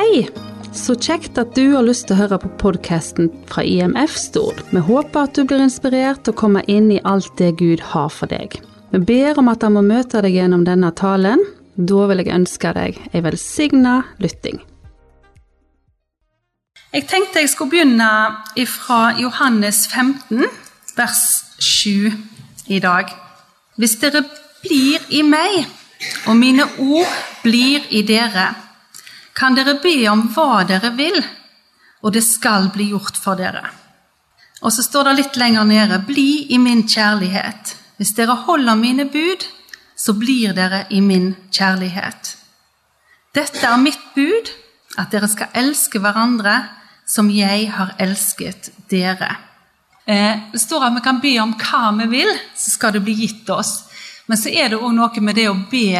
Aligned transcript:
Hei! 0.00 0.22
Så 0.72 0.94
kjekt 0.96 1.36
at 1.36 1.50
du 1.52 1.74
har 1.74 1.84
lyst 1.84 2.06
til 2.08 2.14
å 2.14 2.20
høre 2.22 2.38
på 2.40 2.48
podkasten 2.62 3.26
fra 3.50 3.60
IMF 3.68 4.14
Stord. 4.16 4.62
Vi 4.72 4.80
håper 4.86 5.26
at 5.26 5.36
du 5.36 5.42
blir 5.44 5.60
inspirert 5.60 6.22
til 6.24 6.32
å 6.32 6.38
komme 6.40 6.62
inn 6.72 6.86
i 6.94 7.02
alt 7.04 7.34
det 7.36 7.50
Gud 7.58 7.82
har 7.90 8.08
for 8.08 8.30
deg. 8.30 8.56
Vi 8.94 9.00
ber 9.10 9.36
om 9.42 9.50
at 9.52 9.66
han 9.66 9.74
må 9.74 9.82
møte 9.84 10.22
deg 10.24 10.38
gjennom 10.38 10.62
denne 10.64 10.88
talen. 10.96 11.42
Da 11.76 12.06
vil 12.08 12.22
jeg 12.22 12.32
ønske 12.32 12.72
deg 12.78 12.96
ei 13.10 13.22
velsigna 13.26 13.98
lytting. 14.24 14.62
Jeg 16.96 17.04
tenkte 17.12 17.44
jeg 17.44 17.52
skulle 17.52 17.74
begynne 17.74 18.08
fra 18.78 19.02
Johannes 19.20 19.82
15, 19.92 20.48
vers 20.96 21.26
7 21.60 22.08
i 22.72 22.80
dag. 22.80 23.12
Hvis 23.76 23.98
dere 24.00 24.24
blir 24.64 25.04
i 25.12 25.20
meg, 25.28 25.68
og 26.24 26.40
mine 26.40 26.70
ord 26.88 27.20
blir 27.44 27.84
i 27.92 28.00
dere, 28.08 28.48
kan 29.40 29.56
dere 29.56 29.78
be 29.80 29.96
om 30.12 30.26
hva 30.34 30.64
dere 30.68 30.92
vil, 30.98 31.16
og 32.04 32.12
det 32.12 32.22
skal 32.26 32.68
bli 32.74 32.90
gjort 32.92 33.16
for 33.16 33.40
dere. 33.40 33.64
Og 34.60 34.72
så 34.74 34.84
står 34.84 35.08
det 35.08 35.14
litt 35.16 35.38
lenger 35.40 35.64
nede 35.64 36.02
Bli 36.04 36.52
i 36.52 36.58
min 36.60 36.82
kjærlighet. 36.84 37.76
Hvis 37.96 38.12
dere 38.16 38.36
holder 38.44 38.76
mine 38.76 39.06
bud, 39.08 39.46
så 39.96 40.12
blir 40.16 40.52
dere 40.56 40.84
i 40.90 41.00
min 41.00 41.32
kjærlighet. 41.52 42.34
Dette 43.36 43.64
er 43.64 43.80
mitt 43.80 44.02
bud, 44.14 44.50
at 44.98 45.12
dere 45.12 45.28
skal 45.30 45.54
elske 45.56 46.00
hverandre 46.02 46.56
som 47.08 47.30
jeg 47.32 47.70
har 47.72 47.94
elsket 48.00 48.70
dere. 48.90 49.30
Eh, 50.04 50.52
det 50.52 50.60
står 50.60 50.84
at 50.84 50.96
vi 50.98 51.04
kan 51.04 51.20
be 51.22 51.34
om 51.40 51.56
hva 51.56 51.94
vi 52.02 52.10
vil, 52.12 52.30
så 52.56 52.74
skal 52.74 52.92
det 52.96 53.04
bli 53.06 53.16
gitt 53.22 53.48
oss. 53.54 53.86
Men 54.28 54.40
så 54.40 54.52
er 54.52 54.72
det 54.72 54.80
òg 54.80 54.92
noe 54.96 55.24
med 55.24 55.38
det 55.38 55.48
å 55.48 55.56
be 55.70 55.94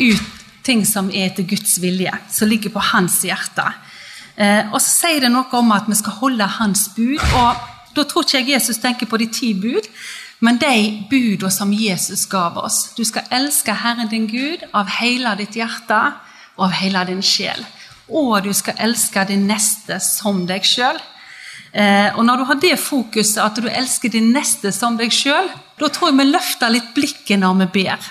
ut 0.00 0.41
ting 0.64 0.84
som 0.86 1.10
er 1.10 1.30
etter 1.30 1.46
Guds 1.48 1.78
vilje, 1.82 2.12
som 2.30 2.48
ligger 2.48 2.72
på 2.74 2.82
hans 2.92 3.20
hjerte. 3.26 3.66
Eh, 4.36 4.70
og 4.72 4.80
så 4.80 4.88
sier 4.88 5.24
det 5.24 5.32
noe 5.32 5.50
om 5.58 5.72
at 5.74 5.88
vi 5.90 5.98
skal 5.98 6.18
holde 6.22 6.48
hans 6.58 6.88
bud. 6.96 7.20
og 7.36 7.68
Da 7.96 8.04
tror 8.08 8.24
ikke 8.24 8.40
jeg 8.40 8.54
Jesus 8.54 8.80
tenker 8.80 9.06
på 9.06 9.20
de 9.20 9.28
ti 9.28 9.52
bud, 9.54 9.88
men 10.40 10.58
de 10.58 11.04
budene 11.10 11.50
som 11.50 11.72
Jesus 11.72 12.24
gav 12.26 12.56
oss. 12.58 12.90
Du 12.96 13.04
skal 13.04 13.28
elske 13.30 13.74
Herren 13.74 14.08
din 14.10 14.26
Gud 14.26 14.64
av 14.74 14.90
hele 14.98 15.36
ditt 15.38 15.54
hjerte 15.54 16.00
og 16.56 16.66
av 16.66 16.76
hele 16.80 17.04
din 17.06 17.22
sjel. 17.22 17.62
Og 18.08 18.42
du 18.44 18.52
skal 18.52 18.80
elske 18.82 19.24
din 19.28 19.46
neste 19.46 20.00
som 20.02 20.46
deg 20.48 20.66
sjøl. 20.66 20.98
Eh, 21.72 22.10
og 22.16 22.24
når 22.26 22.40
du 22.40 22.44
har 22.48 22.58
det 22.60 22.78
fokuset, 22.80 23.38
at 23.40 23.56
du 23.56 23.68
elsker 23.68 24.12
din 24.12 24.32
neste 24.34 24.72
som 24.74 24.98
deg 24.98 25.12
sjøl, 25.14 25.48
da 25.78 25.88
tror 25.88 26.10
jeg 26.10 26.18
vi 26.18 26.26
løfter 26.28 26.72
litt 26.74 26.90
blikket 26.96 27.40
når 27.40 27.62
vi 27.62 27.68
ber. 27.80 28.10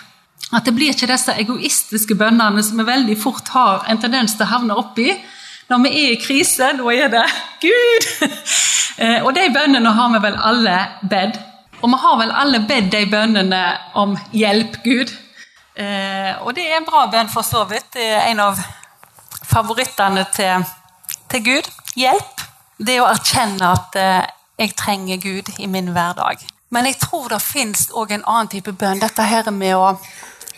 At 0.51 0.67
det 0.67 0.73
blir 0.75 0.91
ikke 0.91 1.07
disse 1.09 1.35
egoistiske 1.39 2.15
bønnene 2.19 2.63
som 2.63 2.81
vi 2.81 2.87
veldig 2.87 3.15
fort 3.19 3.47
har 3.53 3.85
en 3.91 4.01
tendens 4.01 4.35
til 4.35 4.47
å 4.47 4.51
havne 4.51 4.77
oppi. 4.79 5.13
Når 5.71 5.83
vi 5.85 5.91
er 6.01 6.13
i 6.15 6.19
krise, 6.19 6.73
da 6.75 6.93
er 6.95 7.11
det 7.13 7.27
Gud! 7.63 8.11
Eh, 9.01 9.23
og 9.23 9.31
de 9.33 9.45
bønnene 9.49 9.89
har 9.95 10.09
vi 10.11 10.19
vel 10.21 10.35
alle 10.45 10.73
bedt. 11.09 11.37
Og 11.79 11.89
vi 11.89 11.97
har 12.03 12.17
vel 12.19 12.33
alle 12.37 12.59
bedt 12.69 12.91
de 12.93 12.99
bønnene 13.09 13.61
om 13.97 14.11
hjelp, 14.35 14.75
Gud. 14.83 15.13
Eh, 15.79 16.35
og 16.43 16.51
det 16.53 16.67
er 16.67 16.75
en 16.77 16.85
bra 16.85 17.05
bønn, 17.09 17.31
for 17.31 17.41
så 17.47 17.63
vidt. 17.69 17.87
Det 17.95 18.03
er 18.03 18.27
en 18.27 18.43
av 18.43 18.59
favorittene 19.47 20.27
til, 20.35 20.67
til 21.31 21.43
Gud. 21.47 21.71
Hjelp. 21.97 22.45
Det 22.77 22.99
å 23.01 23.07
erkjenne 23.09 23.71
at 23.71 23.97
eh, 23.97 24.27
jeg 24.59 24.75
trenger 24.77 25.23
Gud 25.23 25.49
i 25.57 25.71
min 25.71 25.89
hverdag. 25.95 26.43
Men 26.69 26.91
jeg 26.91 26.99
tror 27.01 27.31
det 27.31 27.41
fins 27.41 27.87
òg 27.97 28.13
en 28.13 28.27
annen 28.27 28.51
type 28.51 28.75
bønn. 28.75 29.01
Dette 29.01 29.25
her 29.25 29.49
med 29.55 29.79
å 29.79 29.95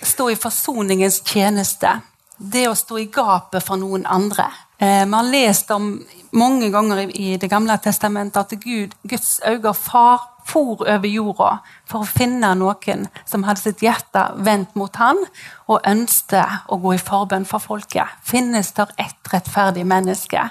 stå 0.05 0.29
i 0.31 0.35
forsoningens 0.39 1.21
tjeneste. 1.25 1.99
Det 2.37 2.67
å 2.69 2.75
stå 2.75 2.99
i 2.99 3.09
gapet 3.13 3.63
for 3.63 3.79
noen 3.79 4.05
andre. 4.09 4.49
Eh, 4.77 5.05
vi 5.05 5.13
har 5.13 5.29
lest 5.29 5.71
om 5.71 5.95
mange 6.31 6.69
ganger 6.69 7.05
i 7.15 7.37
Det 7.37 7.49
gamle 7.49 7.77
testamentet 7.77 8.37
at 8.37 8.59
Gud, 8.59 8.95
Guds 9.03 9.39
øyne 9.47 9.73
far, 9.73 10.33
for 10.45 10.81
over 10.81 11.07
jorda 11.07 11.49
for 11.87 12.03
å 12.03 12.09
finne 12.09 12.49
noen 12.59 13.07
som 13.25 13.45
hadde 13.47 13.61
sitt 13.61 13.83
hjerte 13.83 14.25
vendt 14.43 14.75
mot 14.75 14.95
han, 14.99 15.19
og 15.67 15.85
ønsket 15.87 16.67
å 16.67 16.79
gå 16.83 16.95
i 16.95 17.01
forbønn 17.01 17.47
for 17.47 17.63
folket. 17.63 18.11
Finnes 18.23 18.73
der 18.75 18.91
ett 18.97 19.31
rettferdig 19.33 19.85
menneske? 19.87 20.49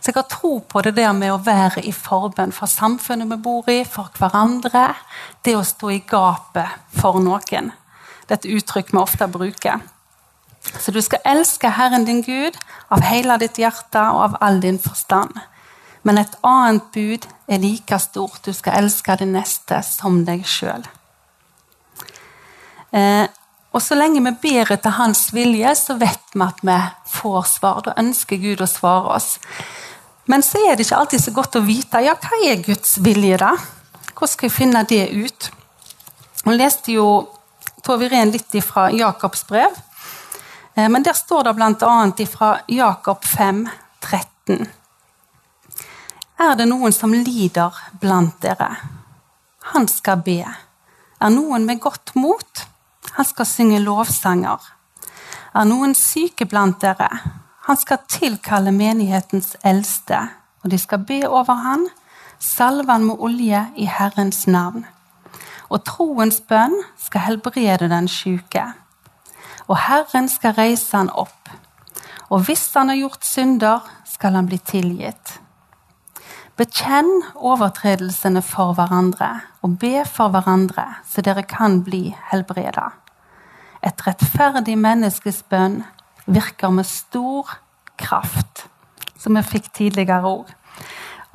Så 0.00 0.10
jeg 0.10 0.18
har 0.18 0.28
tro 0.28 0.58
på 0.60 0.82
det 0.84 0.94
der 0.96 1.12
med 1.16 1.32
å 1.32 1.40
være 1.42 1.82
i 1.84 1.92
forbønn 1.92 2.52
for 2.52 2.70
samfunnet 2.70 3.30
vi 3.30 3.40
bor 3.42 3.68
i, 3.72 3.82
for 3.84 4.12
hverandre. 4.18 4.90
Det 5.42 5.56
å 5.56 5.64
stå 5.64 5.92
i 5.92 6.02
gapet 6.08 6.96
for 7.00 7.20
noen. 7.24 7.72
Det 8.28 8.36
er 8.36 8.42
et 8.42 8.58
uttrykk 8.58 8.92
vi 8.92 9.00
ofte 9.00 9.28
bruker. 9.32 9.80
Så 10.78 10.92
du 10.92 11.00
skal 11.00 11.24
elske 11.24 11.70
Herren 11.72 12.04
din 12.04 12.20
Gud 12.22 12.58
av 12.92 13.04
hele 13.06 13.38
ditt 13.40 13.56
hjerte 13.60 14.02
og 14.12 14.24
av 14.26 14.36
all 14.44 14.60
din 14.60 14.78
forstand. 14.82 15.32
Men 16.04 16.20
et 16.20 16.36
annet 16.46 16.84
bud 16.92 17.26
er 17.48 17.62
like 17.62 17.98
stort. 18.02 18.42
Du 18.44 18.52
skal 18.52 18.82
elske 18.82 19.16
din 19.20 19.32
neste 19.36 19.80
som 19.86 20.22
deg 20.28 20.44
sjøl. 20.46 20.84
Eh, 22.92 23.26
og 23.72 23.82
så 23.84 23.96
lenge 23.98 24.22
vi 24.24 24.32
ber 24.42 24.72
etter 24.72 24.96
Hans 24.96 25.28
vilje, 25.36 25.74
så 25.76 25.98
vet 26.00 26.32
vi 26.34 26.44
at 26.44 26.62
vi 26.64 26.76
får 27.12 27.42
svar. 27.50 27.82
Da 27.84 27.96
ønsker 28.00 28.40
Gud 28.40 28.62
å 28.64 28.68
svare 28.70 29.16
oss. 29.18 29.36
Men 30.28 30.44
så 30.44 30.60
er 30.66 30.76
det 30.76 30.86
ikke 30.86 31.00
alltid 31.00 31.24
så 31.24 31.34
godt 31.36 31.56
å 31.56 31.64
vite 31.64 32.02
ja, 32.04 32.14
hva 32.16 32.40
er 32.44 32.64
Guds 32.64 32.98
vilje. 33.04 33.40
da? 33.40 33.54
Hvordan 34.12 34.32
skal 34.32 34.48
jeg 34.48 34.56
finne 34.56 34.84
det 34.88 35.04
ut? 35.12 35.50
Hun 36.44 36.56
leste 36.56 36.92
jo 36.96 37.08
får 37.88 37.98
vi 37.98 38.08
ren 38.08 38.30
litt 38.30 38.64
fra 38.64 38.90
Jakobs 38.92 39.46
brev. 39.46 39.70
Eh, 40.74 40.88
men 40.88 41.02
der 41.02 41.12
står 41.16 41.44
det 41.44 41.54
bl.a. 41.54 42.26
fra 42.28 42.58
Jakob 42.66 43.24
5, 43.24 43.68
13. 44.00 44.66
Er 46.38 46.58
det 46.58 46.66
noen 46.68 46.92
som 46.92 47.14
lider 47.16 47.78
blant 48.00 48.36
dere? 48.44 48.68
Han 49.72 49.88
skal 49.88 50.20
be. 50.26 50.42
Er 50.44 51.32
noen 51.32 51.64
med 51.64 51.80
godt 51.80 52.12
mot? 52.14 52.66
Han 53.16 53.30
skal 53.30 53.48
synge 53.48 53.80
lovsanger. 53.80 54.68
Er 55.56 55.64
noen 55.72 55.96
syke 55.96 56.44
blant 56.44 56.84
dere? 56.84 57.08
Han 57.70 57.80
skal 57.80 58.04
tilkalle 58.04 58.76
menighetens 58.76 59.56
eldste, 59.64 60.20
og 60.60 60.76
de 60.76 60.82
skal 60.84 61.08
be 61.08 61.22
over 61.24 61.64
han, 61.64 61.88
salve 62.36 62.92
han 62.92 63.08
med 63.08 63.16
olje 63.16 63.64
i 63.80 63.88
Herrens 63.88 64.44
navn. 64.44 64.84
Og 65.68 65.84
troens 65.84 66.40
bønn 66.40 66.76
skal 66.96 67.26
helbrede 67.26 67.90
den 67.90 68.08
syke. 68.08 68.64
Og 69.68 69.76
Herren 69.84 70.28
skal 70.32 70.56
reise 70.56 70.96
han 70.96 71.10
opp. 71.10 71.50
Og 72.32 72.44
hvis 72.46 72.64
han 72.74 72.88
har 72.88 73.00
gjort 73.02 73.24
synder, 73.24 73.84
skal 74.08 74.36
han 74.36 74.48
bli 74.48 74.58
tilgitt. 74.58 75.38
Bekjenn 76.58 77.08
overtredelsene 77.36 78.40
for 78.42 78.74
hverandre 78.74 79.28
og 79.62 79.76
be 79.78 80.02
for 80.08 80.32
hverandre, 80.34 80.88
så 81.06 81.22
dere 81.22 81.44
kan 81.46 81.82
bli 81.86 82.08
helbreda. 82.32 82.88
Et 83.86 84.06
rettferdig 84.06 84.74
menneskes 84.80 85.44
bønn 85.46 85.84
virker 86.26 86.72
med 86.74 86.88
stor 86.88 87.52
kraft, 87.98 88.66
som 89.18 89.38
vi 89.38 89.44
fikk 89.46 89.70
tidligere 89.76 90.26
òg. 90.26 90.50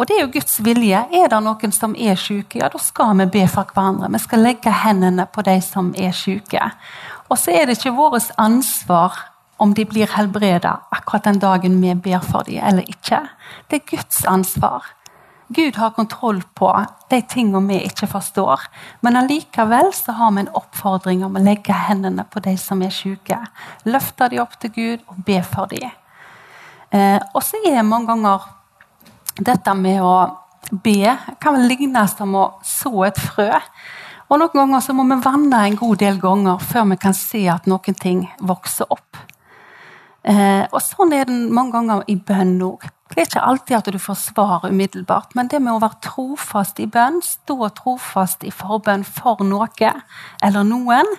Og 0.03 0.07
det 0.09 0.17
er 0.17 0.25
jo 0.25 0.33
Guds 0.33 0.57
vilje. 0.59 0.99
Er 1.15 1.29
det 1.31 1.37
noen 1.45 1.71
som 1.71 1.93
er 1.95 2.17
syke, 2.19 2.57
ja, 2.59 2.67
da 2.67 2.79
skal 2.83 3.13
vi 3.21 3.27
be 3.37 3.43
for 3.47 3.69
hverandre. 3.71 4.09
Vi 4.11 4.19
skal 4.19 4.41
legge 4.43 4.71
hendene 4.75 5.23
på 5.31 5.45
de 5.47 5.53
som 5.63 5.93
er 5.95 6.11
syke. 6.11 6.59
Og 7.31 7.37
så 7.39 7.53
er 7.55 7.69
det 7.69 7.77
ikke 7.77 7.93
vårt 7.95 8.33
ansvar 8.35 9.15
om 9.63 9.71
de 9.71 9.85
blir 9.87 10.09
helbreda 10.11 10.73
akkurat 10.91 11.29
den 11.29 11.39
dagen 11.39 11.77
vi 11.79 11.93
ber 11.95 12.19
for 12.19 12.43
dem 12.43 12.59
eller 12.59 12.83
ikke. 12.91 13.21
Det 13.71 13.79
er 13.79 13.85
Guds 13.93 14.25
ansvar. 14.27 14.89
Gud 15.55 15.79
har 15.79 15.93
kontroll 15.95 16.41
på 16.51 16.71
de 17.07 17.19
tingene 17.31 17.61
vi 17.69 17.77
ikke 17.87 18.09
forstår. 18.11 18.65
Men 19.07 19.15
allikevel 19.21 19.93
så 19.95 20.17
har 20.17 20.33
vi 20.35 20.43
en 20.43 20.51
oppfordring 20.51 21.23
om 21.23 21.37
å 21.39 21.45
legge 21.45 21.77
hendene 21.85 22.25
på 22.27 22.43
de 22.43 22.57
som 22.59 22.83
er 22.83 22.91
syke. 22.91 23.39
Løfte 23.87 24.27
dem 24.33 24.43
opp 24.43 24.59
til 24.59 24.75
Gud 24.75 25.07
og 25.07 25.23
be 25.23 25.39
for 25.47 25.71
dem. 25.71 25.95
Eh, 26.91 27.23
og 27.31 27.39
så 27.39 27.63
er 27.71 27.87
mange 27.87 28.11
ganger 28.11 28.49
dette 29.39 29.73
med 29.77 30.01
å 30.03 30.15
be 30.83 31.17
kan 31.41 31.57
vel 31.57 31.67
ligne 31.71 32.05
som 32.09 32.35
å 32.37 32.45
så 32.65 33.05
et 33.09 33.19
frø. 33.19 33.49
Og 34.31 34.39
Noen 34.39 34.55
ganger 34.55 34.81
så 34.81 34.95
må 34.97 35.05
vi 35.09 35.19
vanne 35.21 35.59
en 35.67 35.77
god 35.77 35.99
del 36.01 36.17
ganger 36.21 36.61
før 36.63 36.87
vi 36.93 36.97
kan 37.01 37.15
se 37.17 37.43
at 37.51 37.67
noen 37.69 37.97
ting 37.99 38.25
vokser 38.41 38.89
opp. 38.89 39.19
Eh, 40.23 40.63
og 40.71 40.79
Sånn 40.81 41.13
er 41.13 41.27
det 41.27 41.35
mange 41.53 41.75
ganger 41.75 42.05
i 42.07 42.15
bønn 42.15 42.55
òg. 42.63 42.87
Det 43.13 43.21
er 43.21 43.27
ikke 43.27 43.45
alltid 43.45 43.77
at 43.77 43.89
du 43.93 43.99
får 44.01 44.17
svar 44.17 44.63
umiddelbart, 44.65 45.35
men 45.37 45.51
det 45.51 45.59
med 45.61 45.75
å 45.75 45.81
være 45.83 45.99
trofast 46.01 46.79
i 46.81 46.87
bønn, 46.89 47.19
stå 47.21 47.69
trofast 47.77 48.45
i 48.47 48.49
forbønn 48.49 49.03
for 49.05 49.43
noe 49.45 49.91
eller 50.41 50.65
noen, 50.65 51.11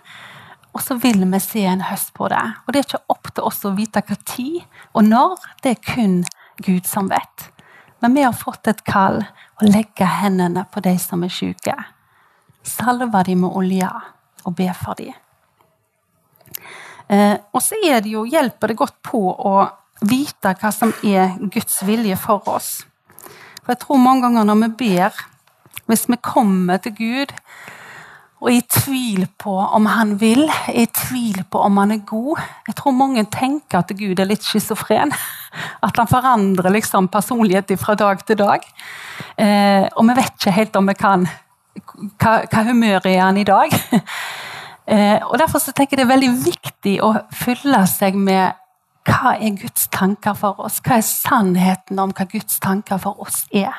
og 0.75 0.82
så 0.82 0.96
vil 0.99 1.22
vi 1.22 1.38
se 1.38 1.62
en 1.70 1.84
høst 1.87 2.10
på 2.17 2.26
det. 2.32 2.43
Og 2.67 2.72
Det 2.72 2.81
er 2.81 2.88
ikke 2.88 3.14
opp 3.14 3.31
til 3.31 3.46
oss 3.46 3.62
å 3.62 3.76
vite 3.76 4.02
hva 4.02 4.19
tid 4.26 4.64
og 4.93 5.05
når, 5.06 5.38
det 5.62 5.76
er 5.76 5.84
kun 5.94 6.25
Gud 6.58 6.88
som 6.90 7.06
vet. 7.12 7.53
Men 8.04 8.14
vi 8.14 8.22
har 8.22 8.34
fått 8.36 8.68
et 8.68 8.82
kall 8.84 9.22
å 9.24 9.64
legge 9.64 10.04
hendene 10.04 10.66
på 10.68 10.82
de 10.84 10.90
som 11.00 11.22
er 11.24 11.30
syke. 11.32 11.72
Salve 12.60 13.22
dem 13.24 13.46
med 13.46 13.56
olje 13.56 13.88
og 14.44 14.52
be 14.58 14.66
for 14.76 14.98
dem. 14.98 15.14
Eh, 17.08 17.38
og 17.48 17.62
så 17.64 17.78
det 17.80 18.10
jo, 18.12 18.26
hjelper 18.28 18.68
det 18.68 18.76
godt 18.76 18.98
på 19.08 19.22
å 19.32 19.54
vite 20.04 20.52
hva 20.60 20.72
som 20.76 20.92
er 21.00 21.32
Guds 21.48 21.80
vilje 21.88 22.18
for 22.20 22.44
oss. 22.52 22.84
For 23.62 23.72
jeg 23.72 23.80
tror 23.86 24.04
mange 24.04 24.26
ganger 24.26 24.50
når 24.52 24.60
vi 24.66 24.70
ber, 24.84 25.24
hvis 25.88 26.04
vi 26.12 26.20
kommer 26.20 26.84
til 26.84 26.92
Gud 27.00 27.32
og 28.44 28.52
i 28.52 28.61
tvil 28.69 29.25
på 29.41 29.52
om 29.56 29.87
han 29.88 30.19
vil, 30.20 30.44
i 30.69 30.85
tvil 30.93 31.41
på 31.49 31.62
om 31.64 31.79
han 31.81 31.94
er 31.94 32.02
god 32.05 32.43
Jeg 32.69 32.76
tror 32.76 32.93
mange 32.96 33.25
tenker 33.32 33.81
at 33.81 33.93
Gud 33.96 34.20
er 34.20 34.29
litt 34.29 34.44
schizofren. 34.44 35.14
At 35.87 35.96
han 35.96 36.11
forandrer 36.11 36.73
liksom 36.75 37.08
personlighet 37.08 37.73
fra 37.81 37.94
dag 37.94 38.20
til 38.26 38.37
dag. 38.37 38.67
Eh, 39.38 39.87
og 39.96 40.08
vi 40.08 40.17
vet 40.19 40.35
ikke 40.37 40.58
helt 40.58 40.76
om 40.76 40.91
vi 40.91 40.96
kan 40.99 41.25
Hva, 42.20 42.44
hva 42.50 42.64
humør 42.69 43.06
er 43.06 43.20
han 43.23 43.41
i 43.41 43.49
dag? 43.49 43.73
Eh, 44.85 45.17
og 45.25 45.38
Derfor 45.41 45.62
så 45.64 45.73
tenker 45.73 45.96
jeg 45.96 46.02
det 46.02 46.05
er 46.05 46.11
veldig 46.11 46.44
viktig 46.44 46.93
å 47.00 47.14
fylle 47.32 47.79
seg 47.88 48.19
med 48.20 48.52
hva 49.08 49.31
er 49.41 49.56
Guds 49.56 49.87
tanker 49.88 50.37
for 50.37 50.61
oss? 50.61 50.76
Hva 50.85 50.99
er 50.99 51.06
sannheten 51.08 52.02
om 52.02 52.12
hva 52.12 52.26
Guds 52.29 52.58
tanker 52.61 53.00
for 53.00 53.17
oss 53.25 53.46
er? 53.49 53.73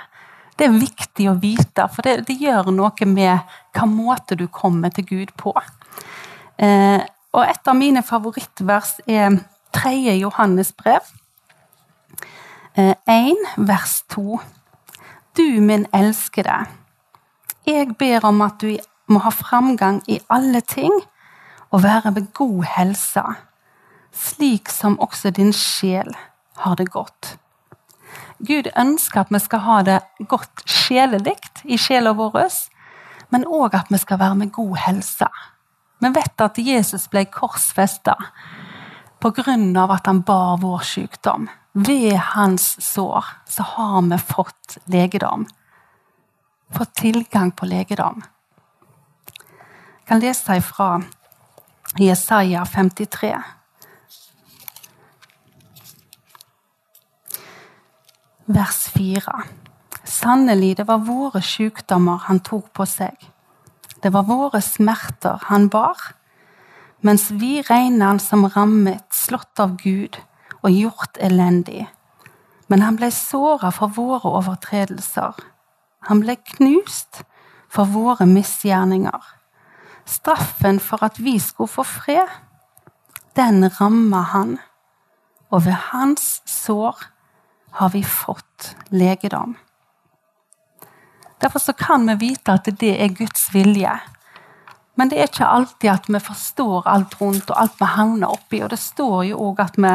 Det 0.55 0.69
er 0.69 0.77
viktig 0.79 1.27
å 1.27 1.35
vite, 1.39 1.87
for 1.91 2.05
det, 2.07 2.27
det 2.29 2.37
gjør 2.39 2.71
noe 2.71 3.09
med 3.09 3.55
hva 3.75 3.87
måte 3.89 4.37
du 4.39 4.47
kommer 4.47 4.93
til 4.95 5.07
Gud 5.09 5.33
på. 5.39 5.51
Eh, 6.57 7.01
og 7.35 7.43
Et 7.43 7.67
av 7.67 7.75
mine 7.75 8.03
favorittvers 8.03 8.93
er 9.07 9.41
3. 9.75 10.15
Johannes 10.15 10.71
brev, 10.71 11.03
eh, 12.75 12.95
1 13.05 13.35
vers 13.57 14.03
2. 14.15 14.39
Du 15.35 15.59
min 15.61 15.85
elskede, 15.91 16.65
jeg 17.65 17.97
ber 17.97 18.25
om 18.25 18.41
at 18.41 18.61
du 18.61 18.77
må 19.07 19.19
ha 19.19 19.29
framgang 19.29 20.01
i 20.07 20.19
alle 20.29 20.61
ting 20.61 20.93
og 21.71 21.83
være 21.83 22.15
ved 22.15 22.33
god 22.33 22.63
helse, 22.77 23.23
slik 24.13 24.69
som 24.69 24.99
også 24.99 25.33
din 25.35 25.51
sjel 25.53 26.15
har 26.63 26.75
det 26.75 26.91
godt. 26.91 27.37
Gud 28.39 28.67
ønsker 28.75 29.23
at 29.23 29.31
vi 29.31 29.39
skal 29.39 29.63
ha 29.63 29.81
det 29.87 29.99
godt 30.27 30.63
sjelelig 30.67 31.37
i 31.63 31.77
sjela 31.79 32.11
vår, 32.13 32.49
men 33.31 33.45
òg 33.47 33.75
at 33.75 33.91
vi 33.91 33.99
skal 34.01 34.19
være 34.19 34.35
med 34.35 34.51
god 34.51 34.75
helse. 34.85 35.27
Vi 36.03 36.11
vet 36.13 36.41
at 36.43 36.59
Jesus 36.59 37.07
ble 37.07 37.25
korsfesta 37.31 38.17
pga. 39.19 39.93
at 39.93 40.05
han 40.05 40.21
bar 40.21 40.57
vår 40.57 40.79
sykdom. 40.79 41.49
Ved 41.71 42.15
hans 42.15 42.81
sår 42.81 43.25
så 43.47 43.63
har 43.63 44.01
vi 44.01 44.17
fått 44.17 44.77
legedom. 44.85 45.45
Fått 46.71 46.93
tilgang 46.93 47.51
på 47.51 47.65
legedom. 47.65 48.23
Jeg 49.99 50.07
kan 50.07 50.19
lese 50.19 50.57
ifra 50.57 51.01
Jesaja 51.97 52.65
53. 52.65 53.54
vers 58.45 58.87
4. 58.93 59.43
Sannelig, 60.05 60.77
det 60.77 60.87
var 60.87 61.01
våre 61.05 61.41
sykdommer 61.41 62.27
han 62.27 62.39
tok 62.45 62.69
på 62.77 62.85
seg. 62.85 63.15
Det 64.03 64.11
var 64.13 64.27
våre 64.27 64.61
smerter 64.61 65.41
han 65.49 65.67
bar. 65.69 65.97
Mens 67.01 67.31
vi 67.31 67.61
regner 67.65 68.13
han 68.13 68.21
som 68.21 68.45
rammet, 68.45 69.05
slått 69.13 69.59
av 69.59 69.77
Gud 69.81 70.19
og 70.61 70.71
gjort 70.71 71.17
elendig. 71.21 71.87
Men 72.69 72.81
han 72.85 72.97
ble 72.97 73.11
såra 73.13 73.71
for 73.73 73.93
våre 73.93 74.29
overtredelser. 74.37 75.33
Han 76.09 76.21
ble 76.21 76.37
knust 76.57 77.23
for 77.69 77.89
våre 77.89 78.25
misgjerninger. 78.29 79.21
Straffen 80.05 80.79
for 80.79 81.01
at 81.05 81.17
vi 81.17 81.39
skulle 81.41 81.69
få 81.69 81.85
fred, 81.85 82.29
den 83.35 83.65
ramma 83.79 84.21
han, 84.31 84.57
og 85.49 85.65
ved 85.65 85.77
hans 85.89 86.41
sår 86.45 87.01
har 87.75 87.89
vi 87.93 88.03
fått 88.03 88.75
legedom. 88.89 89.55
Derfor 91.41 91.59
så 91.59 91.73
kan 91.73 92.07
vi 92.07 92.15
vite 92.15 92.55
at 92.55 92.69
det 92.79 92.93
er 93.03 93.11
Guds 93.13 93.49
vilje. 93.53 93.91
Men 94.95 95.11
det 95.11 95.19
er 95.19 95.27
ikke 95.27 95.47
alltid 95.47 95.91
at 95.91 96.07
vi 96.07 96.21
forstår 96.23 96.87
alt 96.87 97.17
rundt 97.19 97.51
og 97.51 97.59
alt 97.59 97.75
vi 97.81 97.89
havner 97.97 98.31
oppi. 98.31 98.61
Og 98.63 98.71
det 98.71 98.79
står 98.79 99.25
jo 99.31 99.41
òg 99.49 99.59
at 99.65 99.75
vi, 99.77 99.91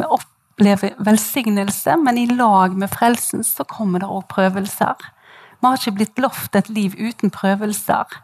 vi, 0.00 0.08
opplever 0.08 0.96
velsignelse, 0.98 1.96
men 2.02 2.18
i 2.18 2.26
lag 2.26 2.74
med 2.76 2.90
frelsen 2.90 3.46
så 3.46 3.64
kommer 3.64 4.02
det 4.02 4.10
òg 4.10 4.26
prøvelser. 4.32 4.98
Vi 5.60 5.68
har 5.68 5.78
ikke 5.78 5.96
blitt 6.00 6.18
lovt 6.18 6.58
et 6.58 6.68
liv 6.68 6.96
uten 6.98 7.30
prøvelser. 7.30 8.18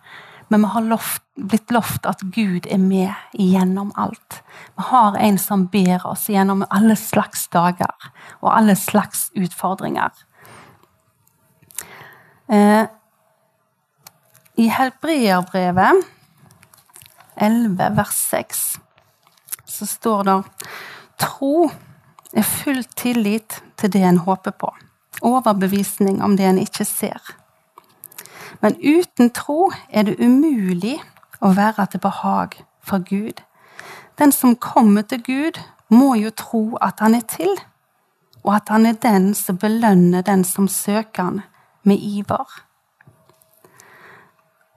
Men 0.49 0.63
vi 0.63 0.67
har 0.67 0.81
lovt, 0.81 1.23
blitt 1.35 1.71
lovt 1.75 2.07
at 2.07 2.23
Gud 2.35 2.67
er 2.71 2.79
med 2.79 3.15
gjennom 3.35 3.91
alt. 3.99 4.43
Vi 4.77 4.87
har 4.91 5.17
en 5.19 5.39
som 5.43 5.67
ber 5.73 6.07
oss 6.07 6.29
gjennom 6.31 6.65
alle 6.71 6.97
slags 6.97 7.49
dager 7.51 8.11
og 8.41 8.53
alle 8.53 8.77
slags 8.79 9.29
utfordringer. 9.35 10.13
Eh, 12.47 12.85
I 14.57 14.69
Helbreerbrevet 14.71 16.05
11, 17.37 17.91
vers 17.97 18.15
6, 18.31 18.63
så 19.67 19.87
står 19.87 20.23
det 20.25 20.37
Tro 21.21 21.67
er 22.37 22.47
full 22.47 22.85
tillit 22.97 23.61
til 23.81 23.93
det 23.93 24.05
en 24.05 24.23
håper 24.23 24.55
på. 24.57 24.71
Overbevisning 25.27 26.23
om 26.23 26.37
det 26.37 26.47
en 26.49 26.61
ikke 26.63 26.85
ser. 26.85 27.21
Men 28.61 28.76
uten 28.81 29.31
tro 29.31 29.70
er 29.91 30.03
det 30.08 30.20
umulig 30.20 30.97
å 31.41 31.53
være 31.56 31.87
til 31.93 32.00
behag 32.00 32.56
for 32.82 33.05
Gud. 33.05 33.43
Den 34.19 34.32
som 34.32 34.56
kommer 34.56 35.03
til 35.03 35.23
Gud, 35.23 35.61
må 35.88 36.14
jo 36.19 36.31
tro 36.35 36.76
at 36.82 37.00
han 37.00 37.14
er 37.14 37.26
til, 37.31 37.53
og 38.43 38.55
at 38.56 38.69
han 38.69 38.87
er 38.87 38.99
den 39.03 39.35
som 39.35 39.58
belønner 39.58 40.25
den 40.26 40.44
som 40.44 40.69
søker 40.69 41.23
han 41.23 41.43
med 41.82 42.03
iver. 42.03 42.62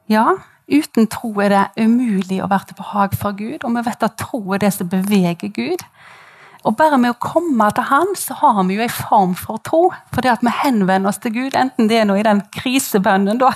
Ja, 0.10 0.26
uten 0.68 1.08
tro 1.08 1.32
er 1.42 1.50
det 1.54 1.86
umulig 1.86 2.42
å 2.44 2.50
være 2.50 2.70
til 2.70 2.80
behag 2.82 3.18
for 3.18 3.38
Gud, 3.38 3.64
og 3.64 3.76
vi 3.76 3.86
vet 3.86 4.06
at 4.06 4.18
tro 4.22 4.42
er 4.54 4.62
det 4.62 4.74
som 4.74 4.90
beveger 4.90 5.54
Gud. 5.54 5.86
Og 6.68 6.76
bare 6.76 6.98
med 7.00 7.14
å 7.14 7.22
komme 7.24 7.70
til 7.72 7.88
Han, 7.88 8.12
så 8.20 8.36
har 8.42 8.64
vi 8.68 8.76
jo 8.76 8.84
en 8.84 8.92
form 8.92 9.36
for 9.40 9.62
tro. 9.64 9.86
For 10.12 10.26
det 10.26 10.34
at 10.34 10.44
vi 10.44 10.52
henvender 10.52 11.12
oss 11.12 11.22
til 11.24 11.34
Gud, 11.36 11.56
enten 11.56 11.88
det 11.88 12.02
er 12.02 12.10
noe 12.10 12.20
i 12.20 12.28
den 12.28 12.42
krisebønnen, 12.56 13.40
da, 13.40 13.54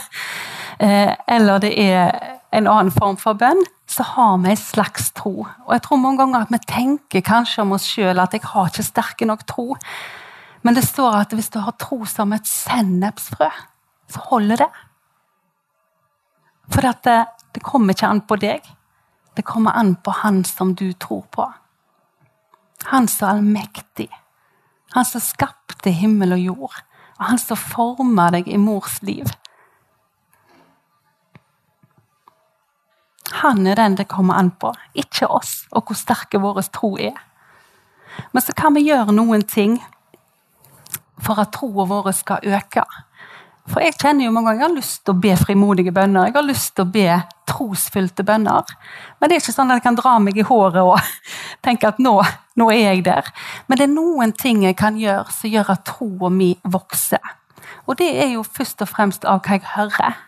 eh, 0.80 1.12
eller 1.28 1.60
det 1.60 1.74
er 1.80 2.14
en 2.54 2.70
annen 2.70 2.94
form 2.94 3.18
for 3.20 3.36
bønn, 3.36 3.60
så 3.90 4.06
har 4.08 4.38
vi 4.44 4.54
en 4.54 4.58
slags 4.58 5.12
tro. 5.18 5.48
Og 5.66 5.74
jeg 5.76 5.84
tror 5.86 6.00
mange 6.02 6.22
ganger 6.24 6.46
at 6.46 6.54
vi 6.54 6.62
tenker 6.70 7.26
kanskje 7.26 7.66
om 7.66 7.74
oss 7.76 7.88
sjøl 7.90 8.22
at 8.22 8.34
jeg 8.34 8.46
har 8.54 8.72
ikke 8.72 8.86
sterke 8.86 9.28
nok 9.28 9.44
tro. 9.50 9.74
Men 10.64 10.78
det 10.78 10.86
står 10.88 11.18
at 11.26 11.36
hvis 11.36 11.52
du 11.52 11.60
har 11.60 11.76
tro 11.82 12.06
som 12.08 12.32
et 12.34 12.48
sennepsfrø, 12.48 13.50
så 14.10 14.24
holder 14.30 14.64
det. 14.64 14.70
For 16.72 16.86
det, 16.86 17.18
det 17.54 17.64
kommer 17.66 17.94
ikke 17.94 18.08
an 18.08 18.24
på 18.24 18.40
deg. 18.40 18.64
Det 19.36 19.44
kommer 19.44 19.76
an 19.76 19.96
på 19.96 20.14
Han 20.24 20.44
som 20.46 20.76
du 20.78 20.94
tror 20.94 21.26
på. 21.32 21.50
Han 22.92 23.08
som 23.08 23.28
er 23.28 23.32
allmektig. 23.38 24.10
Han 24.94 25.06
som 25.06 25.24
skapte 25.24 25.94
himmel 25.94 26.36
og 26.36 26.44
jord. 26.44 26.76
Og 27.20 27.26
han 27.30 27.40
som 27.42 27.60
forma 27.60 28.30
deg 28.34 28.50
i 28.52 28.60
mors 28.60 29.00
liv. 29.06 29.30
Han 33.44 33.68
er 33.68 33.76
den 33.80 33.96
det 33.98 34.08
kommer 34.12 34.38
an 34.40 34.52
på, 34.52 34.72
ikke 34.94 35.28
oss 35.28 35.64
og 35.72 35.88
hvor 35.88 35.98
sterke 35.98 36.40
vår 36.40 36.62
tro 36.72 36.94
er. 37.02 37.16
Men 38.32 38.44
så 38.46 38.54
kan 38.56 38.76
vi 38.76 38.86
gjøre 38.86 39.16
noen 39.16 39.42
ting 39.50 39.80
for 41.24 41.40
at 41.42 41.54
troa 41.56 41.88
vår 41.90 42.12
skal 42.16 42.46
øke. 42.46 42.84
For 43.72 43.82
jeg 43.84 43.96
kjenner 43.98 44.28
jo 44.28 44.34
mange 44.36 44.52
ganger 44.52 44.62
jeg 44.62 44.70
har 44.70 44.76
lyst 44.76 45.02
til 45.06 45.16
å 45.16 45.22
be 45.24 45.36
frimodige 45.40 45.94
bønner. 45.96 46.28
Jeg 46.28 46.36
har 46.36 46.46
lyst 46.46 46.76
til 46.76 46.86
å 46.86 46.94
be 46.94 47.08
trosfylte 47.50 48.26
bønner. 48.28 48.74
Men 49.20 49.30
det 49.30 49.38
er 49.38 49.44
ikke 49.44 49.56
sånn 49.56 49.72
at 49.74 49.80
jeg 49.80 49.86
kan 49.88 50.00
dra 50.00 50.18
meg 50.24 50.38
i 50.40 50.46
håret 50.48 50.82
og 50.82 50.98
tenke 51.66 51.90
at 51.90 52.02
nå, 52.04 52.16
nå 52.60 52.70
er 52.74 52.94
jeg 52.94 53.06
der. 53.08 53.32
Men 53.68 53.80
det 53.80 53.88
er 53.88 53.96
noen 53.96 54.36
ting 54.38 54.64
jeg 54.66 54.78
kan 54.80 55.00
gjøre 55.00 55.32
som 55.34 55.54
gjør 55.54 55.74
at 55.76 55.86
troa 55.90 56.32
mi 56.34 56.54
vokser. 56.64 57.34
Og 57.88 57.98
det 58.00 58.12
er 58.24 58.36
jo 58.36 58.46
først 58.48 58.84
og 58.86 58.92
fremst 58.92 59.28
av 59.28 59.44
hva 59.44 59.58
jeg 59.58 59.68
hører. 59.76 60.20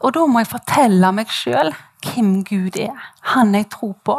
Og 0.00 0.14
da 0.16 0.24
må 0.26 0.40
jeg 0.40 0.50
fortelle 0.50 1.12
meg 1.12 1.32
sjøl 1.32 1.74
hvem 2.06 2.40
Gud 2.48 2.78
er. 2.80 2.96
Han 3.34 3.54
jeg 3.54 3.68
tror 3.74 3.94
på. 4.04 4.16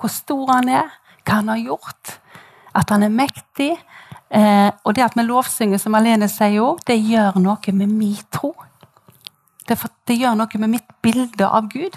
Hvor 0.00 0.12
stor 0.12 0.48
han 0.54 0.70
er, 0.72 0.88
hva 1.26 1.42
han 1.42 1.52
har 1.52 1.60
gjort. 1.60 2.16
At 2.74 2.90
han 2.94 3.04
er 3.04 3.12
mektig, 3.12 3.74
Eh, 4.30 4.70
og 4.84 4.94
det 4.94 5.02
at 5.02 5.16
vi 5.18 5.24
lovsynger, 5.26 5.80
som 5.82 5.96
Alene 5.98 6.28
sier 6.30 6.62
òg, 6.62 6.84
det 6.86 7.00
gjør 7.02 7.40
noe 7.42 7.74
med 7.74 7.90
min 7.90 8.20
tro. 8.30 8.52
Det, 9.68 9.76
det, 10.08 10.16
gjør 10.16 10.36
noe 10.40 10.60
med 10.62 10.72
mitt 10.76 10.92
bilde 11.02 11.46
av 11.46 11.68
Gud. 11.72 11.96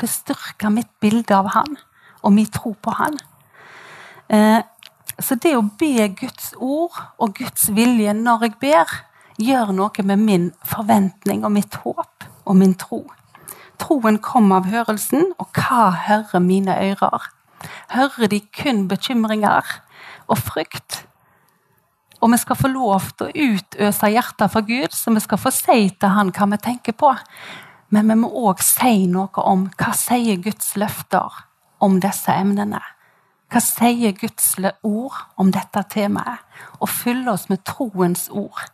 Det 0.00 0.10
styrker 0.10 0.72
mitt 0.74 0.90
bilde 1.00 1.36
av 1.36 1.52
Han 1.54 1.76
og 2.24 2.32
min 2.32 2.48
tro 2.50 2.74
på 2.80 2.94
Han. 2.98 3.18
Eh, 4.32 4.60
så 5.20 5.36
det 5.38 5.54
å 5.56 5.62
be 5.78 6.08
Guds 6.18 6.54
ord 6.56 6.96
og 7.22 7.36
Guds 7.38 7.68
vilje 7.74 8.14
når 8.16 8.48
jeg 8.48 8.56
ber, 8.62 8.96
gjør 9.38 9.74
noe 9.76 10.06
med 10.06 10.22
min 10.22 10.48
forventning 10.66 11.44
og 11.44 11.54
mitt 11.54 11.76
håp 11.84 12.26
og 12.44 12.58
min 12.58 12.74
tro. 12.78 13.04
Troen 13.78 14.20
kommer 14.22 14.62
av 14.62 14.68
hørelsen, 14.70 15.32
og 15.38 15.50
hva 15.58 15.90
hører 16.06 16.42
mine 16.42 16.76
ører? 16.78 17.30
hører 17.88 18.28
de 18.30 18.40
kun 18.40 18.88
bekymringer 18.88 19.64
og 20.28 20.38
frykt. 20.38 21.04
Og 22.24 22.30
vi 22.32 22.38
skal 22.40 22.56
få 22.56 22.70
lov 22.72 23.10
til 23.18 23.28
å 23.28 23.50
utøse 23.52 24.08
hjertet 24.08 24.52
for 24.52 24.64
Gud, 24.64 24.94
så 24.96 25.12
vi 25.12 25.20
skal 25.20 25.40
få 25.40 25.50
si 25.52 25.90
til 25.92 26.14
Han 26.14 26.32
hva 26.32 26.48
vi 26.54 26.60
tenker 26.64 26.96
på. 26.96 27.10
Men 27.92 28.08
vi 28.08 28.16
må 28.22 28.30
òg 28.48 28.62
si 28.64 29.04
noe 29.12 29.44
om 29.44 29.66
hva 29.76 29.92
sier 29.92 30.40
Guds 30.40 30.72
løfter 30.80 31.44
om 31.84 32.00
disse 32.00 32.32
emnene. 32.32 32.80
Hva 33.52 33.60
sier 33.60 34.16
Guds 34.16 34.54
ord 34.82 35.20
om 35.36 35.52
dette 35.52 35.84
temaet? 35.92 36.40
Og 36.80 36.88
fylle 36.88 37.28
oss 37.34 37.50
med 37.52 37.60
troens 37.68 38.30
ord. 38.32 38.64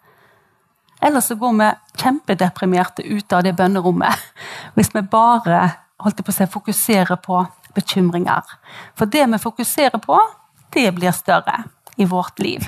Ellers 1.02 1.33
så 1.33 1.35
går 1.35 1.59
vi 1.59 1.69
kjempedeprimerte 1.99 3.02
ut 3.02 3.33
av 3.33 3.42
det 3.42 3.57
bønnerommet 3.59 4.26
hvis 4.76 4.95
vi 4.95 5.02
bare 5.11 5.62
holdt 6.00 6.23
på 6.23 6.30
å 6.30 6.37
si, 6.38 6.47
fokuserer 6.47 7.19
på 7.19 7.42
bekymringer. 7.75 8.47
For 8.95 9.11
det 9.11 9.26
vi 9.26 9.42
fokuserer 9.42 9.99
på, 9.99 10.21
det 10.71 10.92
blir 10.95 11.16
større 11.16 11.64
i 11.99 12.07
vårt 12.07 12.38
liv. 12.38 12.62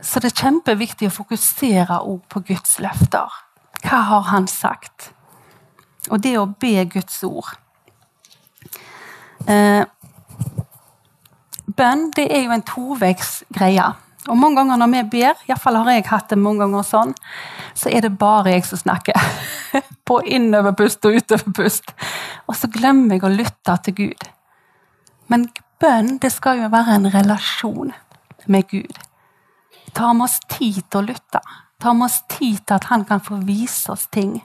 Så 0.00 0.20
det 0.22 0.30
er 0.32 0.42
kjempeviktig 0.44 1.08
å 1.08 1.14
fokusere 1.14 1.98
på 2.30 2.42
Guds 2.46 2.78
løfter. 2.82 3.32
Hva 3.82 4.02
har 4.10 4.26
Han 4.30 4.46
sagt? 4.46 5.12
Og 6.10 6.22
det 6.22 6.38
å 6.38 6.46
be 6.46 6.84
Guds 6.88 7.22
ord. 7.26 7.50
Eh, 9.46 9.84
bønn 11.76 12.10
det 12.16 12.28
er 12.32 12.44
jo 12.46 12.54
en 12.54 12.64
toveisgreie. 12.66 13.88
Og 14.28 14.36
mange 14.36 14.60
ganger 14.60 14.80
når 14.80 14.92
vi 14.92 15.02
ber, 15.18 15.42
iallfall 15.48 15.80
har 15.80 15.90
jeg 15.92 16.08
hatt 16.10 16.30
det 16.30 16.38
mange 16.40 16.64
ganger 16.64 16.84
sånn, 16.84 17.14
så 17.74 17.90
er 17.92 18.04
det 18.04 18.18
bare 18.20 18.52
jeg 18.52 18.66
som 18.68 18.80
snakker. 18.80 19.16
På 20.08 20.20
innoverpust 20.24 21.04
og 21.08 21.18
utoverpust. 21.20 21.92
Og 22.46 22.56
så 22.56 22.70
glemmer 22.72 23.16
jeg 23.16 23.24
å 23.24 23.32
lytte 23.32 23.76
til 23.84 23.98
Gud. 24.02 24.28
Men 25.28 25.48
bønn 25.80 26.16
det 26.22 26.32
skal 26.34 26.62
jo 26.62 26.72
være 26.72 26.98
en 26.98 27.10
relasjon 27.12 27.92
med 28.46 28.68
Gud. 28.70 29.07
Ta 29.98 30.12
med 30.14 30.28
oss 30.28 30.38
tid 30.46 30.84
til 30.86 31.00
å 31.00 31.06
lytte. 31.08 31.42
Ta 31.82 31.92
med 31.94 32.06
oss 32.06 32.20
tid 32.30 32.62
til 32.62 32.78
at 32.78 32.86
han 32.92 33.04
kan 33.08 33.22
få 33.24 33.40
vise 33.46 33.90
oss 33.92 34.06
ting 34.14 34.38